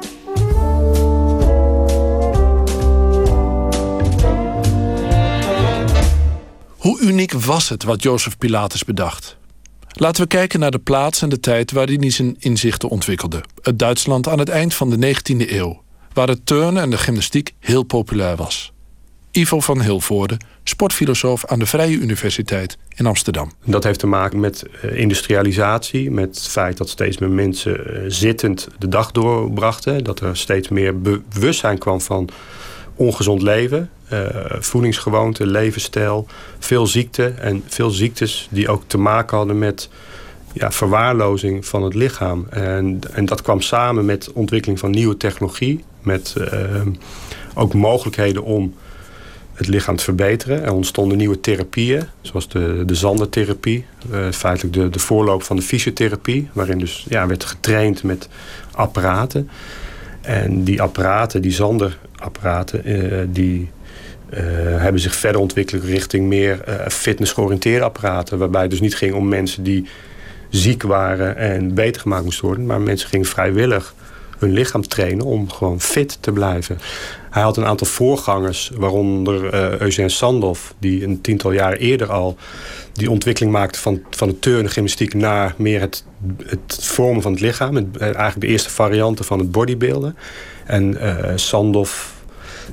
Hoe 6.87 6.99
uniek 6.99 7.33
was 7.33 7.69
het 7.69 7.83
wat 7.83 8.03
Jozef 8.03 8.37
Pilatus 8.37 8.83
bedacht? 8.83 9.37
Laten 9.87 10.21
we 10.21 10.27
kijken 10.27 10.59
naar 10.59 10.71
de 10.71 10.79
plaats 10.79 11.21
en 11.21 11.29
de 11.29 11.39
tijd 11.39 11.71
waarin 11.71 11.99
hij 11.99 12.09
zijn 12.09 12.35
inzichten 12.39 12.89
ontwikkelde. 12.89 13.43
Het 13.61 13.79
Duitsland 13.79 14.27
aan 14.27 14.39
het 14.39 14.49
eind 14.49 14.73
van 14.73 14.89
de 14.89 15.15
19e 15.15 15.51
eeuw, 15.51 15.83
waar 16.13 16.27
het 16.27 16.45
turnen 16.45 16.83
en 16.83 16.89
de 16.89 16.97
gymnastiek 16.97 17.53
heel 17.59 17.83
populair 17.83 18.35
was. 18.35 18.73
Ivo 19.31 19.59
van 19.59 19.81
Hilvoorde, 19.81 20.37
sportfilosoof 20.63 21.45
aan 21.45 21.59
de 21.59 21.65
Vrije 21.65 21.97
Universiteit 21.97 22.77
in 22.95 23.05
Amsterdam. 23.05 23.51
Dat 23.65 23.83
heeft 23.83 23.99
te 23.99 24.07
maken 24.07 24.39
met 24.39 24.63
eh, 24.81 24.97
industrialisatie, 24.97 26.11
met 26.11 26.35
het 26.35 26.47
feit 26.47 26.77
dat 26.77 26.89
steeds 26.89 27.17
meer 27.17 27.29
mensen 27.29 27.85
eh, 27.85 28.03
zittend 28.07 28.67
de 28.79 28.87
dag 28.87 29.11
doorbrachten. 29.11 30.03
Dat 30.03 30.19
er 30.19 30.37
steeds 30.37 30.69
meer 30.69 31.01
bewustzijn 31.01 31.77
kwam 31.77 32.01
van 32.01 32.29
ongezond 32.97 33.41
leven, 33.41 33.89
uh, 34.13 34.25
voedingsgewoonten, 34.59 35.47
levensstijl, 35.47 36.27
veel 36.59 36.87
ziekte 36.87 37.25
en 37.25 37.63
veel 37.67 37.89
ziektes 37.89 38.47
die 38.51 38.69
ook 38.69 38.83
te 38.87 38.97
maken 38.97 39.37
hadden 39.37 39.57
met 39.57 39.89
ja, 40.53 40.71
verwaarlozing 40.71 41.65
van 41.65 41.83
het 41.83 41.93
lichaam. 41.93 42.47
En, 42.49 42.99
en 43.11 43.25
dat 43.25 43.41
kwam 43.41 43.61
samen 43.61 44.05
met 44.05 44.31
ontwikkeling 44.33 44.79
van 44.79 44.91
nieuwe 44.91 45.17
technologie, 45.17 45.83
met 46.01 46.35
uh, 46.37 46.81
ook 47.53 47.73
mogelijkheden 47.73 48.43
om 48.43 48.73
het 49.53 49.67
lichaam 49.67 49.95
te 49.95 50.03
verbeteren. 50.03 50.63
Er 50.63 50.73
ontstonden 50.73 51.17
nieuwe 51.17 51.39
therapieën, 51.39 52.03
zoals 52.21 52.49
de, 52.49 52.83
de 52.85 52.95
zandertherapie, 52.95 53.85
uh, 54.11 54.31
feitelijk 54.31 54.73
de, 54.73 54.89
de 54.89 54.99
voorloop 54.99 55.43
van 55.43 55.55
de 55.55 55.61
fysiotherapie, 55.61 56.49
waarin 56.53 56.79
dus 56.79 57.05
ja, 57.09 57.27
werd 57.27 57.43
getraind 57.43 58.03
met 58.03 58.29
apparaten. 58.71 59.49
En 60.21 60.63
die 60.63 60.81
apparaten, 60.81 61.41
die 61.41 61.51
zanderapparaten, 62.17 62.89
uh, 62.89 63.23
die 63.29 63.69
uh, 64.33 64.39
hebben 64.81 65.01
zich 65.01 65.15
verder 65.15 65.41
ontwikkeld 65.41 65.83
richting 65.83 66.27
meer 66.27 66.59
uh, 66.67 66.87
fitness-georiënteerde 66.87 67.85
apparaten. 67.85 68.37
Waarbij 68.37 68.61
het 68.61 68.69
dus 68.69 68.79
niet 68.79 68.95
ging 68.95 69.13
om 69.13 69.27
mensen 69.27 69.63
die 69.63 69.87
ziek 70.49 70.83
waren 70.83 71.35
en 71.35 71.73
beter 71.73 72.01
gemaakt 72.01 72.23
moesten 72.23 72.45
worden. 72.45 72.65
Maar 72.65 72.81
mensen 72.81 73.09
gingen 73.09 73.25
vrijwillig 73.25 73.95
hun 74.37 74.51
lichaam 74.51 74.87
trainen 74.87 75.25
om 75.25 75.51
gewoon 75.51 75.81
fit 75.81 76.17
te 76.21 76.31
blijven. 76.31 76.79
Hij 77.29 77.43
had 77.43 77.57
een 77.57 77.65
aantal 77.65 77.87
voorgangers, 77.87 78.71
waaronder 78.75 79.53
uh, 79.53 79.79
Eugène 79.79 80.09
Sandoff... 80.09 80.73
die 80.79 81.03
een 81.03 81.21
tiental 81.21 81.51
jaren 81.51 81.79
eerder 81.79 82.11
al 82.11 82.37
die 82.93 83.11
ontwikkeling 83.11 83.51
maakte 83.51 83.79
van, 83.79 84.01
van 84.09 84.27
de 84.27 84.39
turnen 84.39 84.71
gymnastiek... 84.71 85.13
naar 85.13 85.53
meer 85.57 85.79
het, 85.79 86.03
het 86.45 86.79
vormen 86.81 87.21
van 87.21 87.31
het 87.31 87.41
lichaam. 87.41 87.75
Het, 87.75 87.97
eigenlijk 87.97 88.41
de 88.41 88.47
eerste 88.47 88.69
varianten 88.69 89.25
van 89.25 89.39
het 89.39 89.51
bodybuilden. 89.51 90.15
En 90.65 90.97
uh, 91.01 91.31
Sandoff 91.35 92.15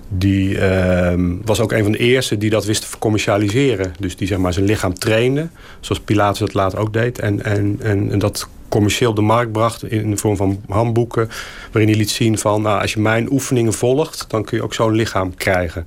die 0.09 0.49
uh, 0.49 1.13
was 1.45 1.61
ook 1.61 1.73
een 1.73 1.83
van 1.83 1.93
de 1.93 1.99
eerste 1.99 2.39
die 2.39 2.51
dat 2.51 2.65
wist 2.65 2.91
te 2.91 2.99
commercialiseren. 2.99 3.95
Dus 3.99 4.17
die 4.17 4.27
zeg 4.27 4.39
maar, 4.39 4.53
zijn 4.53 4.65
lichaam 4.65 4.95
trainde, 4.95 5.49
zoals 5.81 6.03
Pilatus 6.03 6.39
dat 6.39 6.55
later 6.55 6.79
ook 6.79 6.93
deed. 6.93 7.19
En, 7.19 7.45
en, 7.45 7.77
en, 7.83 8.11
en 8.11 8.19
dat 8.19 8.49
commercieel 8.75 9.11
op 9.11 9.17
de 9.17 9.23
markt 9.23 9.53
bracht 9.53 9.85
in 9.85 10.11
de 10.11 10.17
vorm 10.17 10.37
van 10.37 10.61
handboeken. 10.69 11.29
Waarin 11.73 11.91
hij 11.91 11.99
liet 11.99 12.11
zien 12.11 12.39
van 12.39 12.63
nou, 12.63 12.81
als 12.81 12.93
je 12.93 13.01
mijn 13.01 13.33
oefeningen 13.33 13.73
volgt, 13.73 14.25
dan 14.29 14.45
kun 14.45 14.57
je 14.57 14.63
ook 14.63 14.75
zo'n 14.75 14.95
lichaam 14.95 15.35
krijgen. 15.35 15.87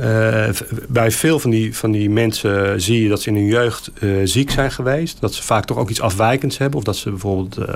Uh, 0.00 0.48
bij 0.88 1.10
veel 1.10 1.38
van 1.38 1.50
die, 1.50 1.76
van 1.76 1.90
die 1.90 2.10
mensen 2.10 2.80
zie 2.80 3.02
je 3.02 3.08
dat 3.08 3.20
ze 3.20 3.28
in 3.28 3.34
hun 3.34 3.46
jeugd 3.46 3.90
uh, 4.00 4.20
ziek 4.24 4.50
zijn 4.50 4.70
geweest. 4.70 5.20
Dat 5.20 5.34
ze 5.34 5.42
vaak 5.42 5.64
toch 5.64 5.78
ook 5.78 5.90
iets 5.90 6.00
afwijkends 6.00 6.58
hebben. 6.58 6.78
Of 6.78 6.84
dat 6.84 6.96
ze 6.96 7.10
bijvoorbeeld 7.10 7.58
uh, 7.58 7.66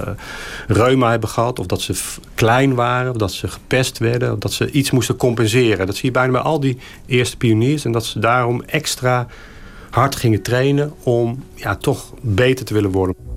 reuma 0.67 1.11
hebben 1.11 1.29
gehad. 1.29 1.59
Of 1.59 1.67
dat 1.67 1.81
ze 1.81 1.95
klein 2.35 2.75
waren. 2.75 3.11
Of 3.11 3.17
dat 3.17 3.33
ze 3.33 3.49
gepest 3.49 3.99
werden. 3.99 4.33
Of 4.33 4.39
dat 4.39 4.53
ze 4.53 4.71
iets 4.71 4.91
moesten 4.91 5.17
compenseren. 5.17 5.87
Dat 5.87 5.97
zie 5.97 6.07
je 6.07 6.11
bijna 6.11 6.33
bij 6.33 6.41
al 6.41 6.61
die 6.61 6.79
eerste 7.07 7.37
pioniers. 7.37 7.85
En 7.85 7.93
dat 7.93 8.05
ze 8.05 8.19
daarom 8.19 8.63
extra 8.63 9.27
hard 9.91 10.17
gingen 10.17 10.43
trainen 10.43 10.93
om 11.03 11.45
ja, 11.55 11.77
toch 11.77 12.15
beter 12.21 12.65
te 12.65 12.75
willen 12.75 12.91
worden. 12.91 13.36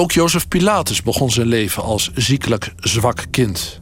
Ook 0.00 0.12
Jozef 0.12 0.48
Pilatus 0.48 1.02
begon 1.02 1.30
zijn 1.30 1.46
leven 1.46 1.82
als 1.82 2.10
ziekelijk 2.14 2.72
zwak 2.76 3.24
kind. 3.30 3.80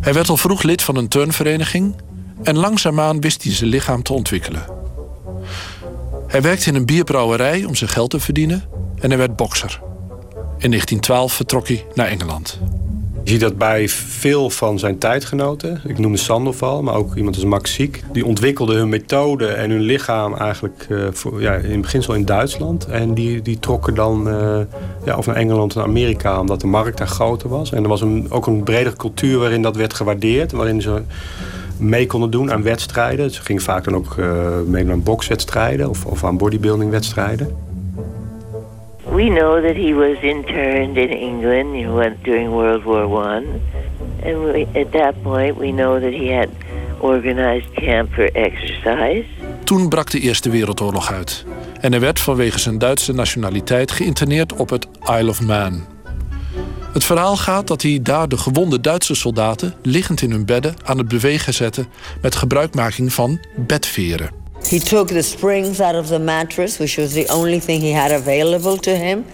Hij 0.00 0.14
werd 0.14 0.28
al 0.28 0.36
vroeg 0.36 0.62
lid 0.62 0.82
van 0.82 0.96
een 0.96 1.08
turnvereniging 1.08 1.96
en 2.42 2.56
langzaamaan 2.56 3.20
wist 3.20 3.42
hij 3.42 3.52
zijn 3.52 3.70
lichaam 3.70 4.02
te 4.02 4.12
ontwikkelen. 4.12 4.64
Hij 6.26 6.42
werkte 6.42 6.68
in 6.68 6.74
een 6.74 6.86
bierbrouwerij 6.86 7.64
om 7.64 7.74
zijn 7.74 7.90
geld 7.90 8.10
te 8.10 8.20
verdienen 8.20 8.64
en 9.00 9.08
hij 9.08 9.18
werd 9.18 9.36
bokser. 9.36 9.80
In 10.58 10.70
1912 10.70 11.32
vertrok 11.32 11.68
hij 11.68 11.86
naar 11.94 12.06
Engeland. 12.06 12.58
Je 13.24 13.30
ziet 13.30 13.40
dat 13.40 13.58
bij 13.58 13.88
veel 13.88 14.50
van 14.50 14.78
zijn 14.78 14.98
tijdgenoten. 14.98 15.80
Ik 15.86 15.98
noemde 15.98 16.18
Sandoff 16.18 16.62
al, 16.62 16.82
maar 16.82 16.94
ook 16.94 17.16
iemand 17.16 17.34
als 17.34 17.44
Max 17.44 17.74
Ziek. 17.74 18.02
Die 18.12 18.24
ontwikkelden 18.24 18.76
hun 18.76 18.88
methode 18.88 19.46
en 19.46 19.70
hun 19.70 19.80
lichaam 19.80 20.34
eigenlijk 20.34 20.86
uh, 20.88 21.06
voor, 21.12 21.40
ja, 21.40 21.54
in 21.54 21.80
beginsel 21.80 22.14
in 22.14 22.24
Duitsland. 22.24 22.86
En 22.86 23.14
die, 23.14 23.42
die 23.42 23.58
trokken 23.58 23.94
dan 23.94 24.28
uh, 24.28 24.60
ja, 25.04 25.16
of 25.16 25.26
naar 25.26 25.36
Engeland 25.36 25.76
en 25.76 25.82
Amerika, 25.82 26.40
omdat 26.40 26.60
de 26.60 26.66
markt 26.66 26.98
daar 26.98 27.08
groter 27.08 27.48
was. 27.48 27.72
En 27.72 27.82
er 27.82 27.88
was 27.88 28.00
een, 28.00 28.26
ook 28.28 28.46
een 28.46 28.62
bredere 28.62 28.96
cultuur 28.96 29.38
waarin 29.38 29.62
dat 29.62 29.76
werd 29.76 29.94
gewaardeerd. 29.94 30.52
Waarin 30.52 30.82
ze 30.82 31.02
mee 31.78 32.06
konden 32.06 32.30
doen 32.30 32.52
aan 32.52 32.62
wedstrijden. 32.62 33.30
Ze 33.30 33.42
gingen 33.42 33.62
vaak 33.62 33.84
dan 33.84 33.94
ook 33.94 34.16
uh, 34.16 34.46
mee 34.66 34.90
aan 34.90 35.02
bokswedstrijden 35.02 35.88
of, 35.88 36.06
of 36.06 36.24
aan 36.24 36.36
bodybuildingwedstrijden. 36.36 37.73
We 39.14 39.28
know 39.28 39.62
that 39.62 39.76
he 39.76 39.94
was 39.94 40.16
interned 40.22 40.96
in 40.96 41.08
England 41.08 41.74
you 41.76 41.84
know, 41.84 42.12
during 42.22 42.50
World 42.50 42.84
War 42.84 43.06
One, 43.06 43.46
and 44.24 44.52
we, 44.52 44.66
at 44.80 44.92
that 44.92 45.22
point 45.22 45.56
we 45.56 45.70
know 45.70 46.00
that 46.00 46.12
he 46.12 46.34
had 46.34 46.48
organized 47.00 47.72
camp 47.74 48.12
for 48.12 48.24
exercise. 48.32 49.24
Toen 49.64 49.88
brak 49.88 50.10
de 50.10 50.20
Eerste 50.20 50.50
Wereldoorlog 50.50 51.12
uit 51.12 51.44
en 51.80 51.90
hij 51.90 52.00
werd 52.00 52.20
vanwege 52.20 52.58
zijn 52.58 52.78
Duitse 52.78 53.12
nationaliteit 53.12 53.90
geïnterneerd 53.90 54.52
op 54.52 54.70
het 54.70 54.86
Isle 55.18 55.28
of 55.28 55.40
Man. 55.40 55.84
Het 56.92 57.04
verhaal 57.04 57.36
gaat 57.36 57.66
dat 57.66 57.82
hij 57.82 57.98
daar 58.02 58.28
de 58.28 58.36
gewonde 58.36 58.80
Duitse 58.80 59.14
soldaten 59.14 59.74
liggend 59.82 60.22
in 60.22 60.30
hun 60.30 60.46
bedden 60.46 60.74
aan 60.84 60.98
het 60.98 61.08
bewegen 61.08 61.54
zette 61.54 61.86
met 62.22 62.34
gebruikmaking 62.34 63.12
van 63.12 63.40
bedveren. 63.56 64.43
He 64.70 64.78
took 64.78 65.08
the 65.08 65.22
springs 65.22 65.80
out 65.80 65.94
of 65.94 66.08
the 66.08 66.18
mattress, 66.18 66.78
which 66.78 66.96
was 66.96 67.12
the 67.12 67.26
only 67.28 67.60
thing 67.60 67.80
he 67.80 67.92
had 67.92 68.12
available 68.12 68.76
to 68.76 68.90
him, 68.90 69.24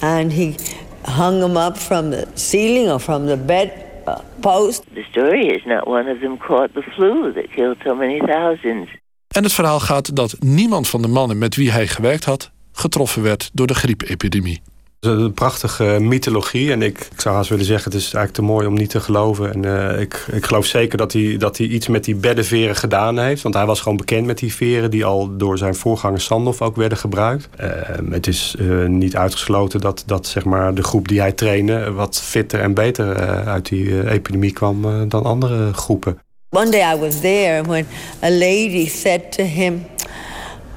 and 0.00 0.32
he 0.32 0.54
hung 1.02 1.40
them 1.40 1.56
up 1.56 1.76
from 1.76 2.10
the 2.10 2.26
ceiling 2.34 2.90
or 2.90 3.00
from 3.00 3.26
the 3.26 3.36
bed 3.36 3.70
uh, 4.06 4.18
post. 4.40 4.84
The 4.94 5.04
story 5.10 5.46
is 5.46 5.64
not 5.64 5.86
one 5.86 6.10
of 6.10 6.20
them 6.20 6.38
caught 6.38 6.72
the 6.74 6.82
flu 6.82 7.32
that 7.32 7.50
killed 7.54 7.76
so 7.84 7.94
many 7.94 8.18
thousands. 8.18 8.88
En 9.28 9.42
het 9.42 9.52
verhaal 9.52 9.80
gaat 9.80 10.16
dat 10.16 10.36
niemand 10.38 10.88
van 10.88 11.02
de 11.02 11.08
mannen 11.08 11.38
met 11.38 11.56
wie 11.56 11.70
hij 11.70 11.86
gewerkt 11.86 12.24
had 12.24 12.50
getroffen 12.72 13.22
werd 13.22 13.50
door 13.52 13.66
de 13.66 13.74
griepepidemie. 13.74 14.60
Een 15.00 15.32
prachtige 15.32 15.96
mythologie. 16.00 16.72
En 16.72 16.82
ik, 16.82 17.08
zou 17.16 17.34
haast 17.34 17.48
willen 17.48 17.64
zeggen, 17.64 17.92
het 17.92 18.00
is 18.00 18.04
eigenlijk 18.04 18.34
te 18.34 18.42
mooi 18.42 18.66
om 18.66 18.74
niet 18.74 18.90
te 18.90 19.00
geloven. 19.00 19.52
En 19.52 19.62
uh, 19.62 20.00
ik, 20.00 20.26
ik 20.32 20.46
geloof 20.46 20.66
zeker 20.66 20.98
dat 20.98 21.12
hij, 21.12 21.36
dat 21.36 21.58
hij 21.58 21.66
iets 21.66 21.88
met 21.88 22.04
die 22.04 22.14
beddenveren 22.14 22.76
gedaan 22.76 23.18
heeft. 23.18 23.42
Want 23.42 23.54
hij 23.54 23.66
was 23.66 23.80
gewoon 23.80 23.96
bekend 23.96 24.26
met 24.26 24.38
die 24.38 24.54
veren 24.54 24.90
die 24.90 25.04
al 25.04 25.36
door 25.36 25.58
zijn 25.58 25.74
voorganger 25.74 26.20
Sandoff 26.20 26.62
ook 26.62 26.76
werden 26.76 26.98
gebruikt. 26.98 27.48
Uh, 27.60 27.68
het 28.10 28.26
is 28.26 28.54
uh, 28.58 28.86
niet 28.86 29.16
uitgesloten 29.16 29.80
dat, 29.80 30.02
dat 30.06 30.26
zeg 30.26 30.44
maar, 30.44 30.74
de 30.74 30.82
groep 30.82 31.08
die 31.08 31.20
hij 31.20 31.32
trainde 31.32 31.92
wat 31.92 32.20
fitter 32.22 32.60
en 32.60 32.74
beter 32.74 33.16
uit 33.46 33.68
die 33.68 34.10
epidemie 34.10 34.52
kwam 34.52 35.08
dan 35.08 35.24
andere 35.24 35.72
groepen. 35.72 36.18
One 36.50 36.70
day 36.70 36.80
I 36.80 36.96
was 36.96 37.20
there 37.20 37.62
when 37.62 37.86
a 38.22 38.30
lady 38.30 38.86
said 38.86 39.32
to 39.32 39.42
him, 39.42 39.86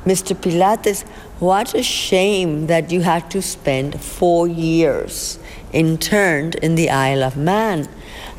Mr. 0.04 0.36
Pilates, 0.40 1.04
What 1.40 1.74
a 1.76 1.82
shame 1.82 2.66
that 2.68 2.92
you 2.92 3.02
had 3.02 3.30
to 3.30 3.42
spend 3.42 3.96
four 4.00 4.48
years 4.48 5.38
interned 5.72 6.56
in 6.56 6.76
the 6.76 6.90
Isle 6.90 7.24
of 7.24 7.36
Man. 7.36 7.88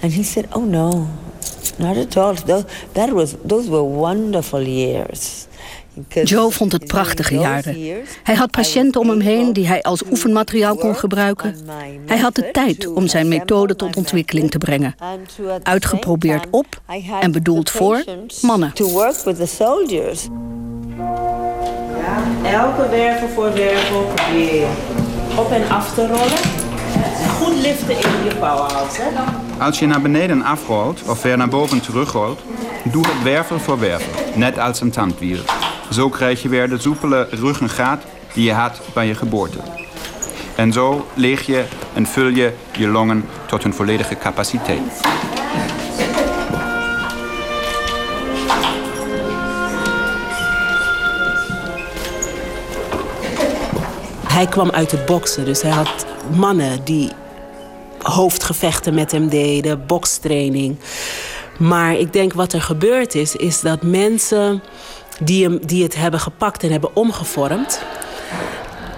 And 0.02 0.12
he 0.12 0.23
said, 0.23 0.49
Oh 0.52 0.64
no, 0.64 1.09
not 1.78 1.97
at 1.97 2.16
all. 2.16 2.35
Those, 2.35 2.66
that 2.92 3.12
was, 3.12 3.37
those 3.45 3.71
were 3.71 3.83
wonderful 3.83 4.62
years. 4.62 5.47
Joe 6.25 6.50
vond 6.50 6.73
het 6.73 6.87
prachtige 6.87 7.35
jaren. 7.35 7.76
Hij 8.23 8.35
had 8.35 8.50
patiënten 8.50 9.00
om 9.00 9.09
hem 9.09 9.21
heen 9.21 9.52
die 9.52 9.66
hij 9.66 9.83
als 9.83 10.02
oefenmateriaal 10.11 10.76
kon 10.76 10.97
gebruiken. 10.97 11.57
Hij 12.07 12.19
had 12.19 12.35
de 12.35 12.50
tijd 12.52 12.87
om 12.87 13.07
zijn 13.07 13.28
methode 13.28 13.76
tot 13.76 13.97
ontwikkeling 13.97 14.50
te 14.50 14.59
brengen. 14.59 14.95
Uitgeprobeerd 15.62 16.47
op 16.50 16.83
en 17.21 17.33
bedoeld 17.33 17.71
voor 17.71 18.04
mannen. 18.42 18.73
Elke 22.43 22.88
wervel 22.88 23.29
voor 23.29 23.52
wervel 23.52 24.12
probeer 24.14 24.67
op 25.37 25.50
en 25.50 25.69
af 25.69 25.95
te 25.95 26.07
rollen. 26.07 26.61
Goed 27.38 27.62
liften 27.62 27.95
in 27.95 28.25
je 28.25 28.35
powerhouse. 28.35 29.02
Als 29.59 29.79
je 29.79 29.87
naar 29.87 30.00
beneden 30.00 30.43
afrolt 30.43 31.02
of 31.09 31.23
weer 31.23 31.37
naar 31.37 31.49
boven 31.49 31.81
terugrolt, 31.81 32.40
doe 32.85 33.07
het 33.07 33.23
wervel 33.23 33.59
voor 33.59 33.79
wervel, 33.81 34.12
net 34.35 34.59
als 34.59 34.81
een 34.81 34.90
tandwiel. 34.90 35.40
Zo 35.90 36.09
krijg 36.09 36.43
je 36.43 36.49
weer 36.49 36.69
de 36.69 36.79
soepele 36.79 37.29
ruggengraat 37.31 38.02
die 38.33 38.45
je 38.45 38.52
had 38.52 38.81
bij 38.95 39.07
je 39.07 39.14
geboorte. 39.14 39.59
En 40.57 40.73
zo 40.73 41.07
leeg 41.14 41.47
je 41.47 41.64
en 41.95 42.07
vul 42.07 42.29
je 42.29 42.52
je 42.73 42.88
longen 42.88 43.25
tot 43.47 43.62
hun 43.62 43.75
volledige 43.75 44.17
capaciteit. 44.17 45.00
Hij 54.40 54.49
kwam 54.49 54.70
uit 54.70 54.90
het 54.90 55.06
boksen, 55.06 55.44
dus 55.44 55.62
hij 55.62 55.70
had 55.70 56.06
mannen 56.37 56.85
die 56.85 57.11
hoofdgevechten 57.99 58.94
met 58.94 59.12
hem 59.12 59.28
deden, 59.28 59.87
bokstraining. 59.87 60.78
Maar 61.59 61.94
ik 61.94 62.12
denk 62.12 62.32
wat 62.32 62.52
er 62.52 62.62
gebeurd 62.62 63.14
is, 63.14 63.37
is 63.37 63.61
dat 63.61 63.82
mensen 63.82 64.62
die, 65.18 65.44
hem, 65.44 65.66
die 65.66 65.82
het 65.82 65.97
hebben 65.97 66.20
gepakt 66.20 66.62
en 66.62 66.70
hebben 66.70 66.97
omgevormd. 66.97 67.82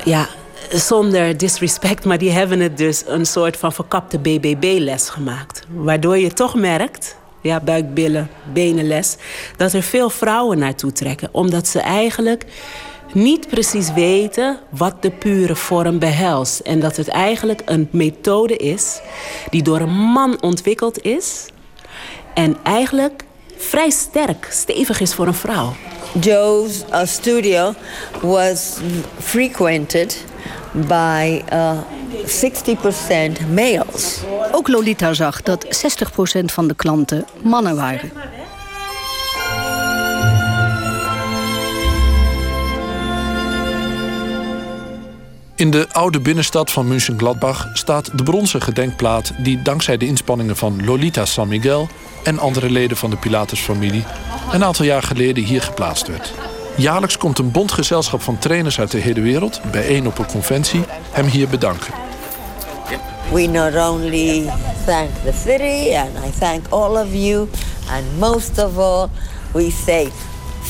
Ja, 0.05 0.29
zonder 0.71 1.37
disrespect, 1.37 2.05
maar 2.05 2.19
die 2.19 2.31
hebben 2.31 2.61
het 2.61 2.77
dus 2.77 3.03
een 3.07 3.27
soort 3.27 3.57
van 3.57 3.73
verkapte 3.73 4.19
BBB-les 4.19 5.09
gemaakt. 5.09 5.67
Waardoor 5.75 6.19
je 6.19 6.33
toch 6.33 6.55
merkt, 6.55 7.17
ja, 7.41 7.61
buik, 7.61 7.95
billen, 7.95 8.31
benenles, 8.53 9.17
dat 9.57 9.73
er 9.73 9.83
veel 9.83 10.11
vrouwen 10.11 10.59
naartoe 10.59 10.93
trekken. 10.93 11.29
Omdat 11.33 11.69
ze 11.69 11.81
eigenlijk 11.81 12.45
niet 13.15 13.49
precies 13.49 13.93
weten 13.93 14.59
wat 14.71 15.03
de 15.03 15.11
pure 15.11 15.57
vorm 15.57 15.99
behelst. 15.99 16.61
En 16.61 16.81
dat 16.81 16.97
het 16.97 17.09
eigenlijk 17.09 17.63
een 17.65 17.89
methode 17.91 18.57
is 18.57 19.01
die 19.51 19.63
door 19.63 19.81
een 19.81 19.95
man 19.95 20.43
ontwikkeld 20.43 21.03
is. 21.03 21.47
En 22.35 22.57
eigenlijk 22.63 23.25
vrij 23.57 23.91
sterk, 23.91 24.49
stevig 24.51 25.01
is 25.01 25.15
voor 25.15 25.27
een 25.27 25.35
vrouw. 25.35 25.73
Joe's 26.21 26.85
uh, 26.91 27.01
studio 27.05 27.75
was 28.21 28.77
frequented 29.19 30.25
by 30.73 31.43
uh, 31.53 31.79
60% 32.27 33.53
males. 33.55 34.21
Ook 34.53 34.69
Lolita 34.69 35.13
zag 35.13 35.43
dat 35.43 35.65
60% 35.65 36.45
van 36.45 36.69
de 36.69 36.75
klanten 36.75 37.25
mannen 37.43 37.77
waren. 37.77 38.13
In 45.63 45.71
de 45.71 45.87
oude 45.93 46.21
binnenstad 46.21 46.71
van 46.71 46.87
München-Gladbach 46.87 47.69
staat 47.73 48.19
de 48.19 48.23
bronzen 48.23 48.63
gedenkplaat 48.63 49.33
die 49.39 49.63
dankzij 49.63 49.97
de 49.97 50.07
inspanningen 50.07 50.57
van 50.57 50.85
Lolita 50.85 51.25
San 51.25 51.49
Miguel 51.49 51.89
en 52.23 52.39
andere 52.39 52.71
leden 52.71 52.97
van 52.97 53.11
de 53.11 53.17
Pilatus-familie 53.17 54.05
een 54.53 54.65
aantal 54.65 54.85
jaar 54.85 55.03
geleden 55.03 55.45
hier 55.45 55.63
geplaatst 55.63 56.07
werd. 56.07 56.33
Jaarlijks 56.77 57.19
komt 57.19 57.39
een 57.39 57.51
bondgezelschap 57.51 58.23
van 58.23 58.39
trainers 58.39 58.79
uit 58.79 58.91
de 58.91 58.99
hele 58.99 59.21
wereld, 59.21 59.61
bijeen 59.71 60.07
op 60.07 60.19
een 60.19 60.27
conventie, 60.27 60.85
hem 61.11 61.27
hier 61.27 61.49
bedanken. 61.49 61.95
We 63.33 63.47
not 63.47 63.75
only 63.75 64.51
thank 64.87 65.11
the 65.25 65.33
city 65.45 65.97
and 65.97 66.27
I 66.27 66.39
thank 66.39 66.67
all 66.69 66.97
of 66.97 67.09
you 67.13 67.49
and 67.91 68.19
most 68.19 68.59
of 68.59 68.79
all 68.79 69.09
we 69.53 69.71
say 69.85 70.09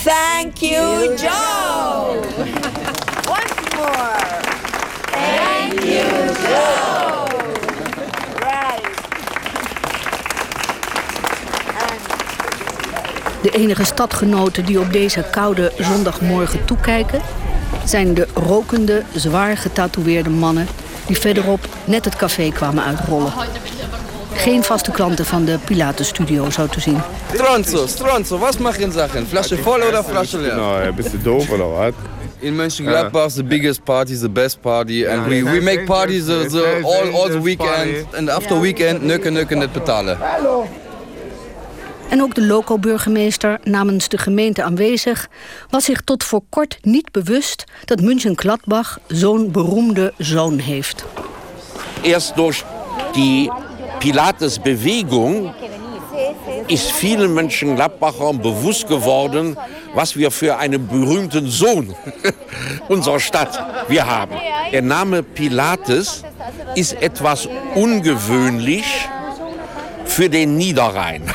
thank 0.05 0.57
you 0.57 1.17
Joe. 1.17 2.21
Once 3.37 3.77
more. 3.77 4.42
You. 5.75 6.03
Right. 8.39 8.85
De 13.43 13.51
enige 13.51 13.85
stadgenoten 13.85 14.65
die 14.65 14.81
op 14.81 14.93
deze 14.93 15.25
koude 15.31 15.73
zondagmorgen 15.79 16.65
toekijken... 16.65 17.21
zijn 17.85 18.15
de 18.15 18.29
rokende, 18.35 19.03
zwaar 19.15 19.57
getatoeëerde 19.57 20.31
mannen... 20.31 20.67
die 21.07 21.19
verderop 21.19 21.61
net 21.85 22.05
het 22.05 22.17
café 22.17 22.51
kwamen 22.51 22.85
uitrollen. 22.85 23.33
Geen 24.35 24.63
vaste 24.63 24.91
klanten 24.91 25.25
van 25.25 25.45
de 25.45 25.59
Pilatenstudio 25.65 26.51
zo 26.51 26.67
te 26.67 26.81
zien. 26.81 27.01
Stronzo, 27.35 27.87
Stronzo, 27.87 28.39
was 28.39 28.59
mag 28.59 28.77
je 28.77 28.83
in 28.83 28.93
Sachen? 28.93 29.27
Flasche 29.27 29.57
vol 29.57 29.99
of 29.99 30.07
flasche 30.09 30.39
leer? 30.39 30.55
Nou, 30.55 30.93
bist 30.93 31.11
du 31.11 31.23
doof 31.23 31.51
oder 31.51 31.71
wat? 31.71 31.93
In 32.43 32.57
Mönchengladbach, 32.57 33.33
the 33.35 33.45
biggest 33.45 33.85
party 33.85 34.13
is 34.13 34.21
the 34.21 34.29
best 34.29 34.61
party. 34.61 35.07
And 35.07 35.27
we, 35.29 35.45
we 35.45 35.61
make 35.61 35.87
parties 35.87 36.27
the, 36.27 36.49
the, 36.49 36.83
all, 36.83 37.15
all 37.15 37.29
the 37.29 37.41
weekend. 37.41 38.15
And 38.15 38.29
after 38.29 38.61
weekend, 38.61 39.03
nukken, 39.03 39.33
nukken, 39.33 39.59
net 39.59 39.73
betalen. 39.73 40.19
En 42.09 42.23
ook 42.23 42.35
de 42.35 42.47
loco-burgemeester 42.47 43.59
namens 43.65 44.09
de 44.09 44.19
gemeente 44.19 44.63
aanwezig... 44.63 45.29
was 45.71 45.85
zich 45.85 46.01
tot 46.01 46.25
voor 46.25 46.41
kort 46.49 46.79
niet 46.81 47.13
bewust 47.13 47.65
dat 47.85 48.01
München-Gladbach 48.01 48.99
zo'n 49.07 49.51
beroemde 49.51 50.13
zoon 50.19 50.59
heeft. 50.59 51.05
Eerst 52.01 52.37
door 52.37 52.65
die 53.13 53.53
Pilates-Bewegung 53.99 55.53
ist 56.69 56.91
vielen 56.93 57.35
Mönchengladbachern 57.35 58.41
bewusst 58.41 58.89
geworden, 58.89 59.57
was 59.95 60.17
wir 60.17 60.31
für 60.31 60.59
einen 60.59 60.87
berühmten 60.89 61.49
Sohn 61.49 61.95
unserer 62.89 63.21
Stadt 63.21 63.87
wir 63.89 64.07
haben. 64.07 64.37
Der 64.73 64.83
Name 64.83 65.23
Pilates 65.23 66.23
ist 66.75 66.95
etwas 67.03 67.49
ungewöhnlich 67.75 68.85
für 70.05 70.29
den 70.29 70.57
Niederrhein. 70.57 71.23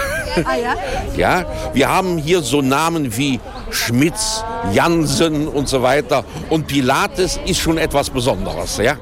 Ja, 1.16 1.46
wir 1.74 1.90
haben 1.90 2.20
hier 2.20 2.42
so 2.42 2.62
Namen 2.62 3.18
wie 3.18 3.40
Schmitz, 3.72 4.44
Jansen 4.72 5.48
und 5.48 5.68
so 5.68 5.82
weiter. 5.82 6.24
Und 6.52 6.68
Pilates 6.68 7.40
ist 7.44 7.60
schon 7.60 7.80
etwas 7.80 8.12
Besonderes, 8.12 8.78
ja. 8.78 8.98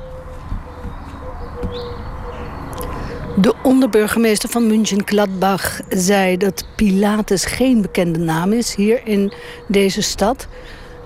De 3.37 3.53
onderburgemeester 3.63 4.49
van 4.49 4.67
München-Gladbach 4.67 5.79
zei 5.89 6.37
dat 6.37 6.67
Pilates 6.75 7.45
geen 7.45 7.81
bekende 7.81 8.19
naam 8.19 8.53
is 8.53 8.75
hier 8.75 9.07
in 9.07 9.33
deze 9.67 10.01
stad. 10.01 10.47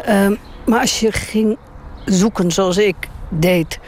Uh, 0.09 0.27
maar 0.65 0.79
als 0.79 0.99
je 0.99 1.11
ging 1.11 1.57
zoeken 2.05 2.51
zoals 2.51 2.77
ik 2.77 2.95
deed, 3.29 3.79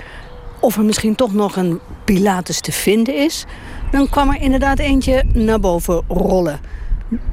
of 0.59 0.77
er 0.77 0.83
misschien 0.83 1.15
toch 1.15 1.33
nog 1.33 1.55
een 1.55 1.79
Pilates 2.05 2.61
te 2.61 2.71
vinden 2.71 3.15
is, 3.15 3.45
dan 3.91 4.09
kwam 4.09 4.29
er 4.29 4.41
inderdaad 4.41 4.79
eentje 4.79 5.23
naar 5.33 5.59
boven 5.59 6.03
rollen. 6.07 6.59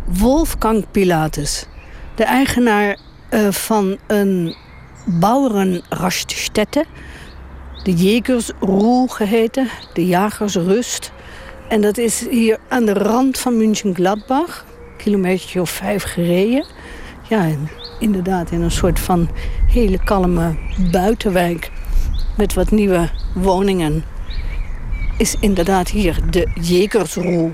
Wolfgang 0.04 0.84
Pilates, 0.90 1.66
de 2.14 2.24
eigenaar 2.24 2.98
uh, 3.30 3.50
van 3.50 3.98
een 4.06 4.56
Bauernraststätte 5.04 6.84
de 7.88 7.94
Jägersruhe 7.94 9.08
geheten, 9.08 9.68
de 9.92 10.06
Jagersrust. 10.06 11.12
En 11.68 11.80
dat 11.80 11.98
is 11.98 12.28
hier 12.30 12.58
aan 12.68 12.84
de 12.84 12.92
rand 12.92 13.38
van 13.38 13.56
München-Gladbach, 13.56 14.64
kilometer 14.96 15.60
of 15.60 15.70
vijf 15.70 16.02
gereden. 16.02 16.64
Ja, 17.28 17.46
inderdaad 17.98 18.50
in 18.50 18.60
een 18.60 18.70
soort 18.70 19.00
van 19.00 19.28
hele 19.66 20.04
kalme 20.04 20.56
buitenwijk. 20.90 21.70
met 22.36 22.54
wat 22.54 22.70
nieuwe 22.70 23.08
woningen 23.34 24.04
is 25.18 25.36
inderdaad 25.40 25.88
hier 25.88 26.30
de 26.30 26.50
Jägersruhe. 26.60 27.50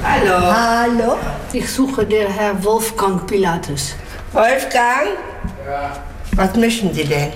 Hallo. 0.00 0.38
Hallo. 0.38 1.16
Ik 1.50 1.66
zoek 1.66 2.08
de 2.08 2.26
Herr 2.28 2.60
Wolfgang 2.60 3.24
Pilatus. 3.24 3.94
Wolfgang? 4.30 5.08
Ja. 5.64 6.07
Was 6.38 6.54
möchten 6.54 6.94
Sie 6.94 7.04
denn? 7.04 7.32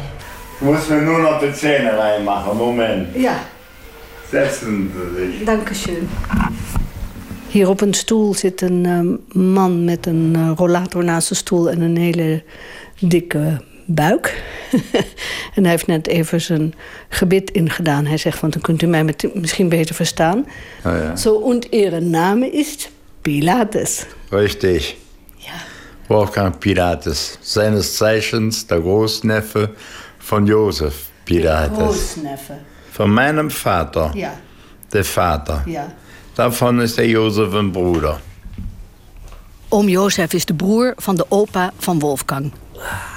Muss 0.61 0.89
mir 0.89 1.03
nur 1.03 1.19
noch 1.19 1.41
die 1.41 1.53
Zähne 1.53 1.99
reinmachen. 1.99 2.57
Moment. 2.57 3.17
Ja. 3.17 3.35
Setzen 4.31 4.93
Sie 4.95 5.17
sich. 5.19 5.45
Dankeschön. 5.45 6.09
Hier 7.49 7.69
op 7.69 7.81
een 7.81 7.95
stoel 7.95 8.35
zit 8.35 8.61
een 8.61 8.85
uh, 8.85 9.43
man 9.43 9.85
met 9.85 10.07
een 10.07 10.35
uh, 10.37 10.53
rollator 10.57 11.05
naast 11.05 11.29
de 11.29 11.35
stoel 11.35 11.71
en 11.71 11.81
een 11.81 11.97
hele 11.97 12.43
dikke 13.01 13.61
buik. 13.87 14.43
en 15.55 15.63
hij 15.63 15.71
heeft 15.71 15.87
net 15.87 16.07
even 16.07 16.41
zijn 16.41 16.75
gebit 17.09 17.51
ingedaan. 17.51 18.07
Hij 18.07 18.19
zegt, 18.19 18.41
want 18.41 18.53
dan 18.53 18.63
kunt 18.63 18.83
u 18.83 18.87
mij 18.87 19.05
met, 19.05 19.35
misschien 19.35 19.69
beter 19.69 19.95
verstaan. 19.95 20.39
Oh 20.85 20.93
ja. 20.93 21.17
Zo, 21.17 21.35
und 21.35 21.67
ihre 21.71 22.01
Name 22.01 22.51
is 22.51 22.89
Pilates. 23.23 24.07
Richtig. 24.31 25.02
Wolfgang 26.13 26.61
Pilates. 26.61 27.39
Seines 27.41 27.97
Zeichens 27.97 28.67
der 28.67 28.81
Großneffe 28.81 29.71
von 30.19 30.47
Josef 30.47 30.95
Pilates. 31.25 31.79
Großneffe. 31.79 32.59
Von 32.93 33.11
meinem 33.11 33.51
Vater. 33.51 34.13
Ja. 34.15 34.33
Der 34.93 35.05
Vater. 35.05 35.63
Ja. 35.67 35.91
Davon 36.35 36.81
ist 36.81 36.99
der 36.99 37.09
Josef 37.09 37.55
ein 37.55 37.73
Bruder. 37.73 38.21
Oom 39.71 39.89
Jozef 39.89 40.35
is 40.35 40.45
de 40.45 40.55
broer 40.55 40.95
van 40.97 41.17
de 41.17 41.25
opa 41.29 41.73
van 41.79 41.99
Wolfgang. 41.99 42.53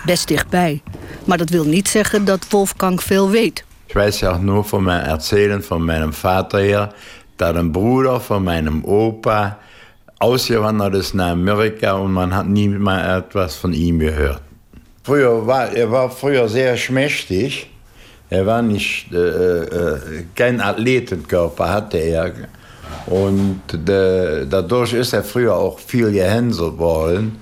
Best 0.05 0.27
dichtbij. 0.27 0.81
Maar 1.25 1.37
dat 1.37 1.49
wil 1.49 1.65
niet 1.65 1.87
zeggen 1.87 2.25
dat 2.25 2.45
Wolfgang 2.49 3.03
veel 3.03 3.29
weet. 3.29 3.63
Ich 3.87 3.95
weiß 3.95 4.19
ja 4.19 4.31
auch 4.31 4.41
nur 4.41 4.63
von 4.63 4.83
meinem 4.83 5.05
Erzählen 5.05 5.63
von 5.63 5.85
meinem 5.85 6.13
Vater 6.13 6.59
her, 6.59 6.93
dass 7.35 7.55
ein 7.55 7.71
Bruder 7.71 8.19
von 8.19 8.43
meinem 8.43 8.83
Opa 8.83 9.57
ausgewandert 10.25 10.95
ist 10.95 11.13
nach 11.13 11.31
Amerika 11.31 11.93
und 11.93 12.11
man 12.11 12.35
hat 12.35 12.47
nie 12.47 12.67
mal 12.67 13.19
etwas 13.19 13.55
von 13.55 13.73
ihm 13.73 13.99
gehört. 13.99 14.41
Früher 15.03 15.45
war, 15.45 15.71
er 15.71 15.91
war 15.91 16.09
früher 16.09 16.47
sehr 16.49 16.75
schmächtig. 16.77 17.69
Er 18.31 18.43
war 18.47 18.63
nicht, 18.63 19.13
äh, 19.13 19.17
äh, 19.17 20.25
kein 20.33 20.59
Athletenkörper 20.59 21.69
hatte 21.69 21.99
er. 21.99 22.31
Und 23.05 23.61
äh, 23.87 24.47
dadurch 24.49 24.93
ist 24.93 25.13
er 25.13 25.23
früher 25.23 25.55
auch 25.55 25.77
viel 25.77 26.11
gehänselt 26.11 26.77
worden. 26.79 27.37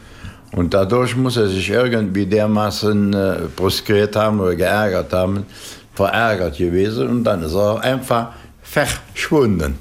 Und 0.52 0.74
dadurch 0.74 1.16
muss 1.16 1.38
er 1.38 1.48
sich 1.48 1.70
irgendwie 1.70 2.26
dermaßen 2.26 3.14
äh, 3.14 3.36
bruskiert 3.56 4.14
haben 4.18 4.42
oder 4.42 4.56
geärgert 4.56 5.14
haben, 5.14 5.46
verärgert 5.96 6.58
gewesen. 6.58 7.08
Und 7.08 7.24
dann 7.24 7.44
ist 7.44 7.56
er 7.56 7.80
einfach 7.80 8.34
verschwunden. 8.62 9.76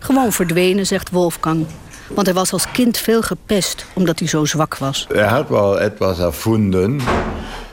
Gewoon 0.00 0.30
verdwenen, 0.30 0.84
zegt 0.84 1.12
Wolfgang. 1.12 1.66
Want 2.14 2.26
hij 2.26 2.36
was 2.36 2.52
als 2.52 2.70
kind 2.70 2.98
veel 2.98 3.22
gepest 3.22 3.86
omdat 3.92 4.18
hij 4.18 4.28
zo 4.28 4.44
zwak 4.44 4.76
was. 4.76 5.06
Er 5.10 5.28
hat 5.28 5.48
wel 5.48 5.80
etwas 5.80 6.18
erfunden, 6.18 7.00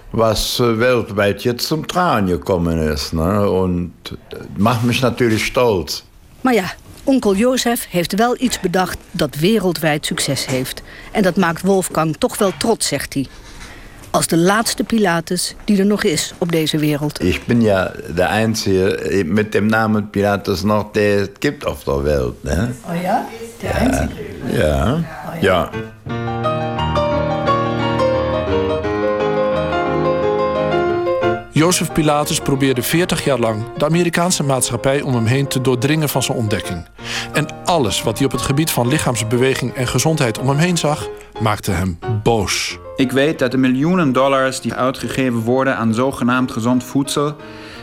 was 0.10 0.60
äh, 0.60 0.78
weltweit 0.78 1.44
jetzt 1.44 1.68
zum 1.68 1.86
Tragen 1.86 2.28
gekommen 2.28 2.78
ist. 2.92 3.14
Ne? 3.14 3.50
Und 3.50 3.92
macht 4.58 4.84
mich 4.84 5.02
natürlich 5.02 5.46
stolz. 5.46 6.04
Maar 6.42 6.54
ja, 6.54 6.74
onkel 7.04 7.36
Jozef 7.36 7.88
heeft 7.90 8.16
wel 8.16 8.36
iets 8.40 8.60
bedacht 8.60 8.98
dat 9.12 9.36
wereldwijd 9.36 10.06
succes 10.06 10.46
heeft. 10.46 10.82
En 11.12 11.24
dat 11.24 11.36
maakt 11.36 11.62
Wolfgang 11.62 12.16
toch 12.18 12.38
wel 12.38 12.52
trots, 12.58 12.88
zegt 12.88 13.14
hij. 13.14 13.28
Als 14.12 14.28
de 14.28 14.38
laatste 14.38 14.84
Pilatus 14.84 15.56
die 15.66 15.80
er 15.80 15.86
nog 15.86 16.04
is 16.04 16.34
op 16.38 16.52
deze 16.52 16.78
wereld. 16.78 17.24
Ich 17.24 17.46
bin 17.46 17.62
ja 17.62 17.92
der 18.16 18.30
Einzige 18.30 19.24
mit 19.26 19.54
dem 19.54 19.66
Namen 19.66 20.10
Pilatus 20.10 20.64
noch, 20.64 20.92
der 20.92 21.22
es 21.22 21.30
gibt 21.40 21.66
auf 21.66 21.84
der 21.84 22.04
Welt. 22.04 22.44
Ne? 22.44 22.74
Oh 22.90 23.02
ja? 23.02 23.26
De 23.60 23.68
Ja, 24.58 25.04
ja. 25.42 25.70
ja. 25.70 25.70
Jozef 31.54 31.92
Pilatus 31.92 32.40
probeerde 32.40 32.82
40 32.82 33.24
jaar 33.24 33.40
lang 33.40 33.64
de 33.78 33.86
Amerikaanse 33.86 34.44
maatschappij 34.44 35.02
om 35.02 35.14
hem 35.14 35.26
heen 35.26 35.48
te 35.48 35.62
doordringen 35.62 36.10
van 36.10 36.24
zijn 36.24 36.38
ontdekking. 36.38 36.86
En 37.34 37.48
alles 37.66 38.04
wat 38.04 38.18
hij 38.18 38.26
op 38.26 38.32
het 38.32 38.42
gebied 38.42 38.72
van 38.72 38.88
lichaamsbeweging 38.88 39.74
en 39.74 39.88
gezondheid 39.88 40.40
om 40.40 40.48
hem 40.48 40.58
heen 40.58 40.78
zag, 40.78 41.08
maakte 41.40 41.72
hem 41.72 42.00
boos. 42.24 42.80
Ik 43.02 43.12
weet 43.12 43.40
dat 43.40 43.52
de 43.52 43.58
miljoenen 43.58 44.12
dollars 44.12 44.62
die 44.62 44.74
uitgegeven 44.74 45.40
worden 45.40 45.78
aan 45.78 45.94
zogenaamd 45.94 46.52
gezond 46.52 46.84
voedsel, 46.84 47.36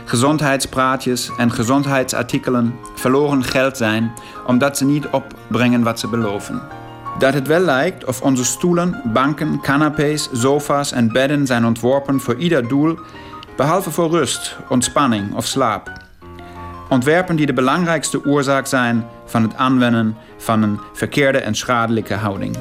gezondheidspraatjes 0.05 1.31
en 1.37 1.51
gezondheidsartikelen 1.51 2.75
verloren 2.95 3.43
geld 3.43 3.77
zijn 3.77 4.11
omdat 4.47 4.77
ze 4.77 4.85
niet 4.85 5.07
opbrengen 5.07 5.83
wat 5.83 5.99
ze 5.99 6.07
beloven. 6.07 6.61
Dat 7.17 7.33
het 7.33 7.47
wel 7.47 7.59
lijkt 7.59 8.05
of 8.05 8.21
onze 8.21 8.45
stoelen, 8.45 9.01
banken, 9.13 9.61
canapés, 9.61 10.29
sofa's 10.31 10.91
en 10.91 11.11
bedden 11.11 11.45
zijn 11.45 11.65
ontworpen 11.65 12.19
voor 12.19 12.35
ieder 12.35 12.67
doel, 12.67 12.99
behalve 13.55 13.91
voor 13.91 14.09
rust, 14.09 14.57
ontspanning 14.69 15.35
of 15.35 15.45
slaap. 15.45 15.91
Ontwerpen 16.89 17.35
die 17.35 17.45
de 17.45 17.53
belangrijkste 17.53 18.25
oorzaak 18.25 18.67
zijn 18.67 19.05
van 19.25 19.41
het 19.41 19.55
aanwenden 19.55 20.15
van 20.37 20.61
een 20.61 20.79
verkeerde 20.93 21.37
en 21.37 21.55
schadelijke 21.55 22.13
houding. 22.13 22.57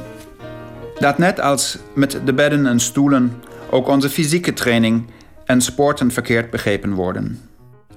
Dat 0.99 1.19
net 1.19 1.41
als 1.41 1.79
met 1.95 2.21
de 2.25 2.35
bedden 2.35 2.67
en 2.67 2.81
stoelen 2.81 3.43
ook 3.71 3.89
onze 3.89 4.11
fysieke 4.11 4.53
training 4.53 5.07
en 5.45 5.61
sporten 5.61 6.11
verkeerd 6.11 6.51
begrepen 6.51 6.95
worden. 6.95 7.41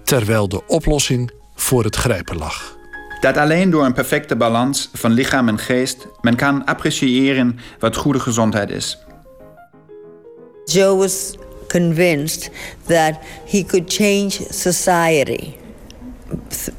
Terwijl 0.04 0.48
de 0.48 0.68
oplossing 0.68 1.32
voor 1.56 1.84
het 1.84 1.96
grijpen 1.96 2.38
lag. 2.38 2.78
Dat 3.20 3.38
alleen 3.38 3.70
door 3.70 3.86
een 3.86 3.94
perfecte 3.94 4.36
balans 4.36 4.90
van 4.94 5.12
lichaam 5.12 5.48
en 5.48 5.60
geest 5.60 6.08
men 6.22 6.36
kan 6.36 6.66
appreciëren 6.66 7.60
wat 7.80 7.96
goede 7.96 8.20
gezondheid 8.20 8.70
is. 8.70 8.98
Joe 10.66 10.98
was 10.98 11.38
convinced 11.68 12.52
that 12.86 13.14
he 13.46 13.64
could 13.66 13.94
change 13.94 14.30
society 14.50 15.61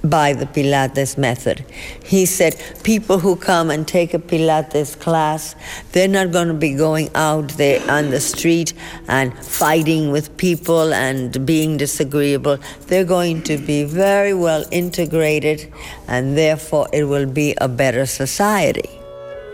by 0.04 0.32
the 0.32 0.46
Pilates 0.46 1.16
method. 1.16 1.64
He 2.04 2.26
said 2.26 2.54
people 2.82 3.18
who 3.18 3.36
come 3.36 3.70
and 3.70 3.86
take 3.86 4.14
a 4.14 4.18
Pilates 4.18 4.98
class, 4.98 5.54
they're 5.92 6.08
not 6.08 6.32
going 6.32 6.48
to 6.48 6.54
be 6.54 6.74
going 6.74 7.08
out 7.14 7.48
there 7.56 7.80
on 7.90 8.10
the 8.10 8.20
street 8.20 8.74
and 9.08 9.32
fighting 9.44 10.10
with 10.10 10.36
people 10.36 10.92
and 10.92 11.44
being 11.46 11.76
disagreeable. 11.76 12.58
They're 12.86 13.04
going 13.04 13.42
to 13.42 13.56
be 13.58 13.84
very 13.84 14.34
well 14.34 14.64
integrated 14.70 15.72
and 16.08 16.36
therefore 16.36 16.88
it 16.92 17.04
will 17.04 17.26
be 17.26 17.54
a 17.60 17.68
better 17.68 18.06
society. 18.06 18.90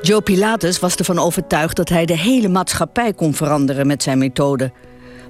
Joe 0.02 0.20
Pilatus 0.20 0.78
was 0.78 0.96
ervan 0.96 1.18
overtuigd 1.18 1.76
dat 1.76 1.88
hij 1.88 2.04
de 2.04 2.16
hele 2.16 2.48
maatschappij 2.48 3.12
kon 3.12 3.34
veranderen 3.34 3.86
met 3.86 4.02
zijn 4.02 4.18
methode. 4.18 4.72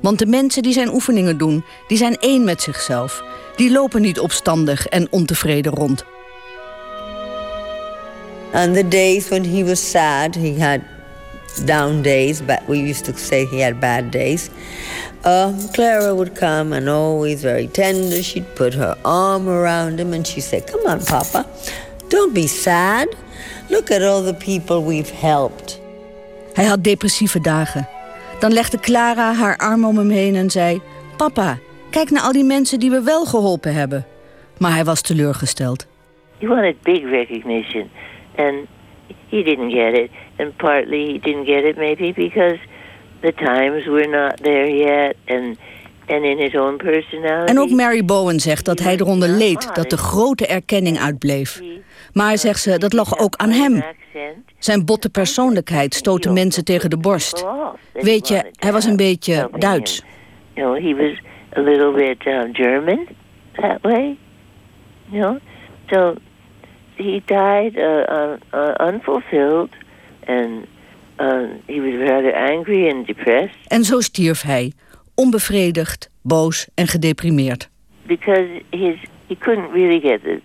Want 0.01 0.19
de 0.19 0.27
mensen 0.27 0.63
die 0.63 0.73
zijn 0.73 0.95
oefeningen 0.95 1.39
doen, 1.39 1.65
die 1.89 1.99
zijn 1.99 2.17
één 2.17 2.45
met 2.45 2.63
zichzelf. 2.63 3.23
Die 3.57 3.71
lopen 3.71 4.01
niet 4.01 4.19
opstandig 4.19 4.87
en 4.87 5.07
ontevreden 5.11 5.73
rond. 5.73 6.05
On 8.53 8.73
the 8.73 8.89
days 8.89 9.29
when 9.29 9.45
he 9.45 9.65
was 9.65 9.91
sad, 9.91 10.35
he 10.35 10.55
had 10.59 10.81
down 11.65 12.03
days, 12.03 12.41
but 12.41 12.61
we 12.67 12.79
used 12.79 13.05
to 13.05 13.13
say 13.17 13.47
he 13.47 13.63
had 13.63 13.81
bad 13.81 14.13
days. 14.13 14.49
Uh, 15.25 15.53
Clara 15.73 16.15
would 16.15 16.35
come 16.35 16.77
and 16.77 16.89
always 16.89 17.41
very 17.41 17.67
tender. 17.67 18.23
She'd 18.23 18.55
put 18.55 18.75
her 18.75 18.97
arm 19.03 19.49
around 19.49 19.99
him 19.99 20.13
and 20.13 20.27
she'd 20.27 20.45
say, 20.45 20.61
Come 20.61 20.87
on, 20.87 21.05
Papa, 21.05 21.47
don't 22.09 22.33
be 22.33 22.47
sad. 22.47 23.09
Look 23.69 23.91
at 23.91 24.03
all 24.03 24.23
the 24.23 24.35
people 24.35 24.85
we've 24.85 25.11
helped. 25.21 25.81
Hij 26.53 26.65
had 26.65 26.85
depressieve 26.85 27.41
dagen. 27.41 27.89
Dan 28.39 28.53
legde 28.53 28.79
Clara 28.79 29.33
haar 29.33 29.57
arm 29.57 29.85
om 29.85 29.97
hem 29.97 30.11
heen 30.11 30.35
en 30.35 30.51
zei: 30.51 30.81
Papa, 31.17 31.59
kijk 31.91 32.11
naar 32.11 32.23
al 32.23 32.33
die 32.33 32.45
mensen 32.45 32.81
die 32.81 32.91
we 32.91 33.03
wel 33.03 33.25
geholpen 33.25 33.75
hebben. 33.75 34.07
Maar 34.59 34.73
hij 34.73 34.85
was 34.85 35.01
teleurgesteld. 35.01 35.87
He 36.39 36.47
wanted 36.47 36.83
big 36.83 37.03
recognition, 37.03 37.91
and 38.37 38.67
he 39.29 39.43
didn't 39.43 39.73
get 39.73 39.97
it. 39.97 40.11
And 40.39 40.57
partly 40.57 41.07
he 41.07 41.19
didn't 41.19 41.47
get 41.47 41.65
it 41.65 41.77
maybe 41.77 42.13
because 42.13 42.59
the 43.21 43.33
times 43.35 43.87
were 43.87 44.09
not 44.09 44.37
there 44.43 44.77
yet, 44.77 45.17
and 45.27 45.57
and 46.11 46.25
in 46.25 46.39
his 46.39 46.55
own 46.55 46.77
personality. 46.77 47.51
En 47.51 47.59
ook 47.59 47.71
Mary 47.71 48.05
Bowen 48.05 48.41
zegt 48.41 48.65
dat 48.65 48.79
hij 48.79 48.97
eronder 48.97 49.29
leed 49.29 49.75
dat 49.75 49.91
de 49.91 49.97
grote 49.97 50.47
erkenning 50.47 50.99
uitbleef. 50.99 51.61
Maar 52.13 52.39
zegt 52.39 52.61
ze, 52.61 52.79
dat 52.79 52.93
lag 52.93 53.19
ook 53.19 53.37
aan 53.37 53.51
hem. 53.51 53.83
Zijn 54.59 54.85
botte 54.85 55.11
persoonlijkheid 55.11 55.95
stootte 55.95 56.33
mensen 56.33 56.65
tegen 56.65 56.91
de 56.91 56.97
borst. 56.97 57.45
Weet 57.93 58.29
je, 58.29 58.45
hij 58.53 58.73
was 58.73 58.85
een 58.85 58.97
beetje 58.97 59.51
Duits. 59.59 60.03
You 60.55 60.81
he 60.81 60.95
was 60.95 61.21
a 61.57 61.61
little 61.61 61.93
bit 61.93 62.27
uh, 62.27 62.41
German 62.53 63.07
that 63.53 63.79
way. 63.83 64.17
You 65.05 65.39
so 65.91 66.15
he 66.97 67.23
died 67.25 67.77
uh, 67.77 68.37
uh, 68.53 68.75
unfulfilled, 68.81 69.71
and 70.27 70.67
he 71.67 71.81
was 71.81 72.09
rather 72.09 72.35
angry 72.35 72.91
and 72.91 73.07
depressed. 73.07 73.57
En 73.67 73.85
zo 73.85 74.01
stierf 74.01 74.43
hij, 74.43 74.73
onbevredigd, 75.15 76.11
boos 76.23 76.69
en 76.75 76.87
gedeprimeerd. 76.87 77.69
Because 78.07 78.63
his, 78.71 78.97
he 79.27 79.37
couldn't 79.39 79.73
really 79.73 80.01
get 80.01 80.21
it. 80.25 80.41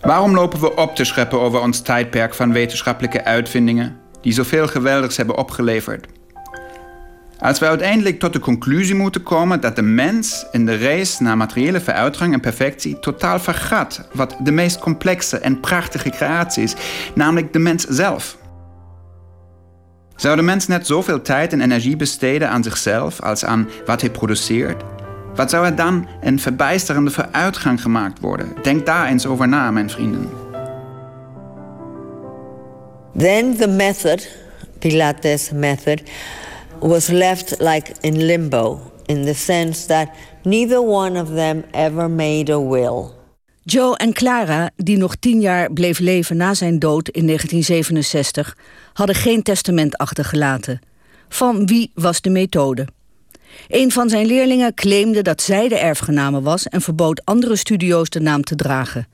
Waarom 0.00 0.34
lopen 0.34 0.60
we 0.60 0.76
op 0.76 0.96
te 0.96 1.04
scheppen 1.04 1.40
over 1.40 1.60
ons 1.60 1.80
tijdperk 1.80 2.34
van 2.34 2.52
wetenschappelijke 2.52 3.24
uitvindingen 3.24 3.96
die 4.20 4.32
zoveel 4.32 4.68
geweldigs 4.68 5.16
hebben 5.16 5.36
opgeleverd? 5.36 6.06
Als 7.38 7.58
we 7.58 7.66
uiteindelijk 7.66 8.18
tot 8.18 8.32
de 8.32 8.38
conclusie 8.38 8.94
moeten 8.94 9.22
komen 9.22 9.60
dat 9.60 9.76
de 9.76 9.82
mens 9.82 10.46
in 10.52 10.66
de 10.66 10.78
race 10.78 11.22
naar 11.22 11.36
materiële 11.36 11.80
vooruitgang 11.80 12.32
en 12.32 12.40
perfectie 12.40 12.98
totaal 12.98 13.38
vergat 13.38 14.08
wat 14.12 14.36
de 14.42 14.52
meest 14.52 14.78
complexe 14.78 15.38
en 15.38 15.60
prachtige 15.60 16.10
creatie 16.10 16.62
is, 16.62 16.74
namelijk 17.14 17.52
de 17.52 17.58
mens 17.58 17.84
zelf. 17.84 18.38
Zou 20.16 20.36
de 20.36 20.42
mens 20.42 20.66
net 20.66 20.86
zoveel 20.86 21.22
tijd 21.22 21.52
en 21.52 21.60
energie 21.60 21.96
besteden 21.96 22.50
aan 22.50 22.62
zichzelf 22.62 23.20
als 23.20 23.44
aan 23.44 23.68
wat 23.86 24.00
hij 24.00 24.10
produceert? 24.10 24.82
Wat 25.40 25.50
zou 25.50 25.64
er 25.64 25.76
dan 25.76 26.06
een 26.20 26.40
verbijsterende 26.40 27.10
vooruitgang 27.10 27.82
gemaakt 27.82 28.20
worden? 28.20 28.52
Denk 28.62 28.86
daar 28.86 29.08
eens 29.08 29.26
over 29.26 29.48
na, 29.48 29.70
mijn 29.70 29.90
vrienden. 29.90 30.30
Then 33.16 33.56
the 33.56 33.68
method, 33.68 34.28
Pilates 34.78 35.50
method, 35.50 36.02
was 36.80 37.06
left 37.06 37.54
like 37.58 37.92
in 38.00 38.24
limbo 38.24 38.80
in 39.06 39.24
the 39.24 39.34
sense 39.34 39.86
that 39.86 40.08
neither 40.42 40.80
one 40.80 41.20
of 41.22 41.28
them 41.28 41.64
ever 41.70 42.10
made 42.10 42.52
a 42.52 42.68
will. 42.68 43.04
Joe 43.62 43.96
en 43.96 44.12
Clara, 44.12 44.70
die 44.76 44.96
nog 44.96 45.16
tien 45.16 45.40
jaar 45.40 45.72
bleef 45.72 45.98
leven 45.98 46.36
na 46.36 46.54
zijn 46.54 46.78
dood 46.78 47.08
in 47.08 47.26
1967, 47.26 48.56
hadden 48.92 49.16
geen 49.16 49.42
testament 49.42 49.96
achtergelaten. 49.96 50.80
Van 51.28 51.66
wie 51.66 51.90
was 51.94 52.20
de 52.20 52.30
methode? 52.30 52.86
Een 53.68 53.90
van 53.90 54.08
zijn 54.08 54.26
leerlingen 54.26 54.74
claimde 54.74 55.22
dat 55.22 55.42
zij 55.42 55.68
de 55.68 55.78
erfgename 55.78 56.40
was 56.40 56.68
en 56.68 56.80
verbood 56.80 57.24
andere 57.24 57.56
studio's 57.56 58.08
de 58.08 58.20
naam 58.20 58.42
te 58.42 58.54
dragen. 58.54 59.06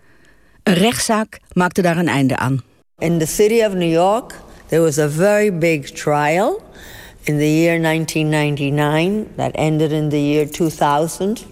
Een 0.63 0.75
rechtszaak 0.75 1.41
maakte 1.53 1.83
daar 1.83 1.97
een 1.97 2.09
einde 2.09 2.37
aan. 2.37 2.63
In 2.99 3.19
the 3.19 3.27
city 3.27 3.65
of 3.65 3.75
New 3.75 3.93
York, 3.93 4.35
there 4.67 4.83
was 4.83 4.99
a 4.99 5.09
very 5.09 5.59
big 5.59 5.91
trial 5.91 6.63
in 7.23 7.37
the 7.39 7.61
year 7.61 7.83
1999 7.83 9.27
that 9.37 9.55
ended 9.55 9.93
in 9.93 10.09
the 10.09 10.29
year 10.29 10.51
2000, 10.51 11.45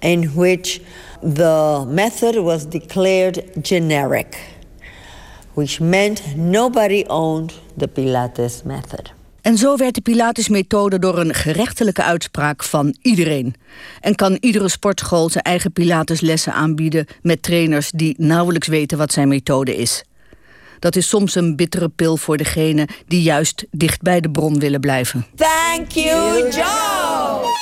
in 0.00 0.34
which 0.34 0.80
the 1.22 1.84
method 1.86 2.36
was 2.36 2.68
declared 2.68 3.44
generic, 3.62 4.36
which 5.54 5.80
meant 5.80 6.36
nobody 6.36 7.04
owned 7.08 7.52
the 7.76 7.88
Pilates 7.88 8.64
method. 8.64 9.10
En 9.46 9.56
zo 9.56 9.76
werd 9.76 9.94
de 9.94 10.00
Pilates-methode 10.00 10.98
door 10.98 11.18
een 11.18 11.34
gerechtelijke 11.34 12.02
uitspraak 12.02 12.62
van 12.64 12.96
iedereen. 13.02 13.54
En 14.00 14.14
kan 14.14 14.36
iedere 14.40 14.68
sportschool 14.68 15.28
zijn 15.28 15.44
eigen 15.44 15.72
Pilates-lessen 15.72 16.52
aanbieden 16.52 17.06
met 17.22 17.42
trainers 17.42 17.90
die 17.90 18.14
nauwelijks 18.18 18.66
weten 18.66 18.98
wat 18.98 19.12
zijn 19.12 19.28
methode 19.28 19.76
is. 19.76 20.04
Dat 20.78 20.96
is 20.96 21.08
soms 21.08 21.34
een 21.34 21.56
bittere 21.56 21.88
pil 21.88 22.16
voor 22.16 22.36
degene 22.36 22.88
die 23.06 23.22
juist 23.22 23.66
dicht 23.70 24.02
bij 24.02 24.20
de 24.20 24.30
bron 24.30 24.58
willen 24.58 24.80
blijven. 24.80 25.26
Thank 25.34 25.90
you, 25.90 26.50
Joe! 26.50 27.54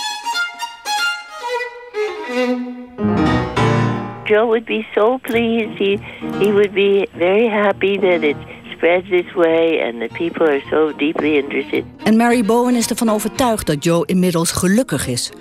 Joe 4.24 4.46
would 4.46 4.64
be 4.64 4.86
so 4.94 5.18
pleased. 5.18 5.78
He, 5.78 5.98
he 6.38 6.52
would 6.52 6.72
be 6.72 7.08
very 7.16 7.48
happy 7.48 7.98
that 7.98 8.22
it 8.22 8.36
spreads 8.84 9.08
this 9.08 9.34
way 9.34 9.80
and 9.80 10.00
that 10.00 10.12
people 10.12 10.46
are 10.46 10.62
so 10.70 10.92
deeply 10.96 11.36
interested. 11.36 11.84
En 12.02 12.16
Mary 12.16 12.44
Bowen 12.44 12.74
is 12.74 12.90
ervan 12.90 13.08
overtuigd 13.08 13.66
dat 13.66 13.84
Joe 13.84 14.06
inmiddels 14.06 14.52
gelukkig 14.52 15.06
is. 15.06 15.32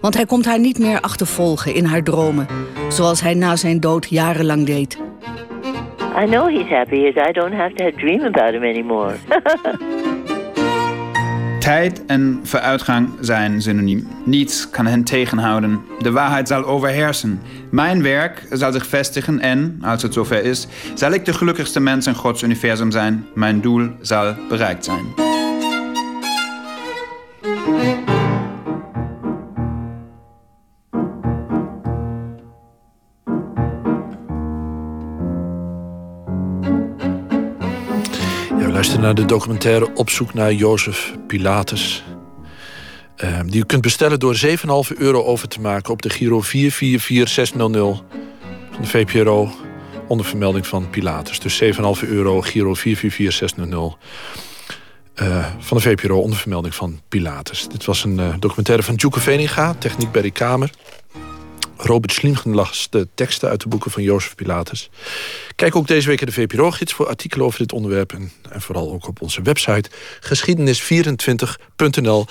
Want 0.00 0.14
hij 0.14 0.26
komt 0.26 0.44
haar 0.44 0.58
niet 0.58 0.78
meer 0.78 1.00
achtervolgen 1.00 1.74
in 1.74 1.84
haar 1.84 2.02
dromen, 2.02 2.46
zoals 2.88 3.20
hij 3.20 3.34
na 3.34 3.56
zijn 3.56 3.80
dood 3.80 4.08
jarenlang 4.08 4.66
deed. 4.66 4.98
I 6.22 6.24
know 6.24 6.48
he's 6.48 6.68
happy 6.68 7.12
as 7.14 7.28
I 7.28 7.32
don't 7.32 7.54
have 7.54 7.74
to 7.74 7.90
dream 7.90 8.20
about 8.20 8.52
him 8.52 8.62
anymore. 8.62 9.14
Tijd 11.62 12.06
en 12.06 12.40
vooruitgang 12.42 13.08
zijn 13.20 13.62
synoniem. 13.62 14.08
Niets 14.24 14.70
kan 14.70 14.86
hen 14.86 15.04
tegenhouden. 15.04 15.80
De 15.98 16.10
waarheid 16.10 16.48
zal 16.48 16.64
overheersen. 16.64 17.40
Mijn 17.70 18.02
werk 18.02 18.46
zal 18.50 18.72
zich 18.72 18.86
vestigen 18.86 19.40
en, 19.40 19.78
als 19.82 20.02
het 20.02 20.14
zover 20.14 20.44
is, 20.44 20.66
zal 20.94 21.12
ik 21.12 21.24
de 21.24 21.32
gelukkigste 21.32 21.80
mens 21.80 22.06
in 22.06 22.14
Gods 22.14 22.42
universum 22.42 22.90
zijn. 22.90 23.26
Mijn 23.34 23.60
doel 23.60 23.90
zal 24.00 24.34
bereikt 24.48 24.84
zijn. 24.84 25.21
De 39.14 39.24
documentaire 39.24 39.94
Op 39.94 40.10
zoek 40.10 40.34
naar 40.34 40.52
Jozef 40.52 41.14
Pilatus. 41.26 42.04
Uh, 43.24 43.40
die 43.46 43.60
u 43.60 43.64
kunt 43.64 43.82
bestellen 43.82 44.18
door 44.18 44.36
7,5 44.46 44.96
euro 44.96 45.24
over 45.24 45.48
te 45.48 45.60
maken 45.60 45.92
op 45.92 46.02
de 46.02 46.10
Giro 46.10 46.40
444600 46.40 48.02
van 48.70 48.82
de 48.82 48.86
VPRO 48.86 49.50
onder 50.08 50.26
vermelding 50.26 50.66
van 50.66 50.90
Pilatus. 50.90 51.40
Dus 51.40 51.62
7,5 51.62 51.68
euro 52.08 52.40
Giro 52.40 52.74
444600 52.74 53.96
uh, 55.16 55.46
van 55.58 55.76
de 55.76 55.82
VPRO 55.82 56.18
onder 56.18 56.38
vermelding 56.38 56.74
van 56.74 57.00
Pilatus. 57.08 57.68
Dit 57.68 57.84
was 57.84 58.04
een 58.04 58.18
uh, 58.18 58.34
documentaire 58.38 58.82
van 58.82 58.94
Djoeke 58.94 59.20
Veninga, 59.20 59.74
techniek 59.74 60.12
Berry 60.12 60.30
Kamer. 60.30 60.70
Robert 61.84 62.12
Slimgen 62.12 62.54
las 62.54 62.86
de 62.90 63.08
teksten 63.14 63.48
uit 63.48 63.60
de 63.60 63.68
boeken 63.68 63.90
van 63.90 64.02
Jozef 64.02 64.34
Pilatus. 64.34 64.90
Kijk 65.56 65.76
ook 65.76 65.86
deze 65.86 66.08
week 66.08 66.20
in 66.20 66.26
de 66.26 66.32
VPRO-gids 66.32 66.92
voor 66.92 67.06
artikelen 67.06 67.46
over 67.46 67.58
dit 67.58 67.72
onderwerp... 67.72 68.12
en, 68.12 68.32
en 68.50 68.60
vooral 68.60 68.92
ook 68.92 69.08
op 69.08 69.22
onze 69.22 69.42
website 69.42 69.90
geschiedenis24.nl 70.20 72.26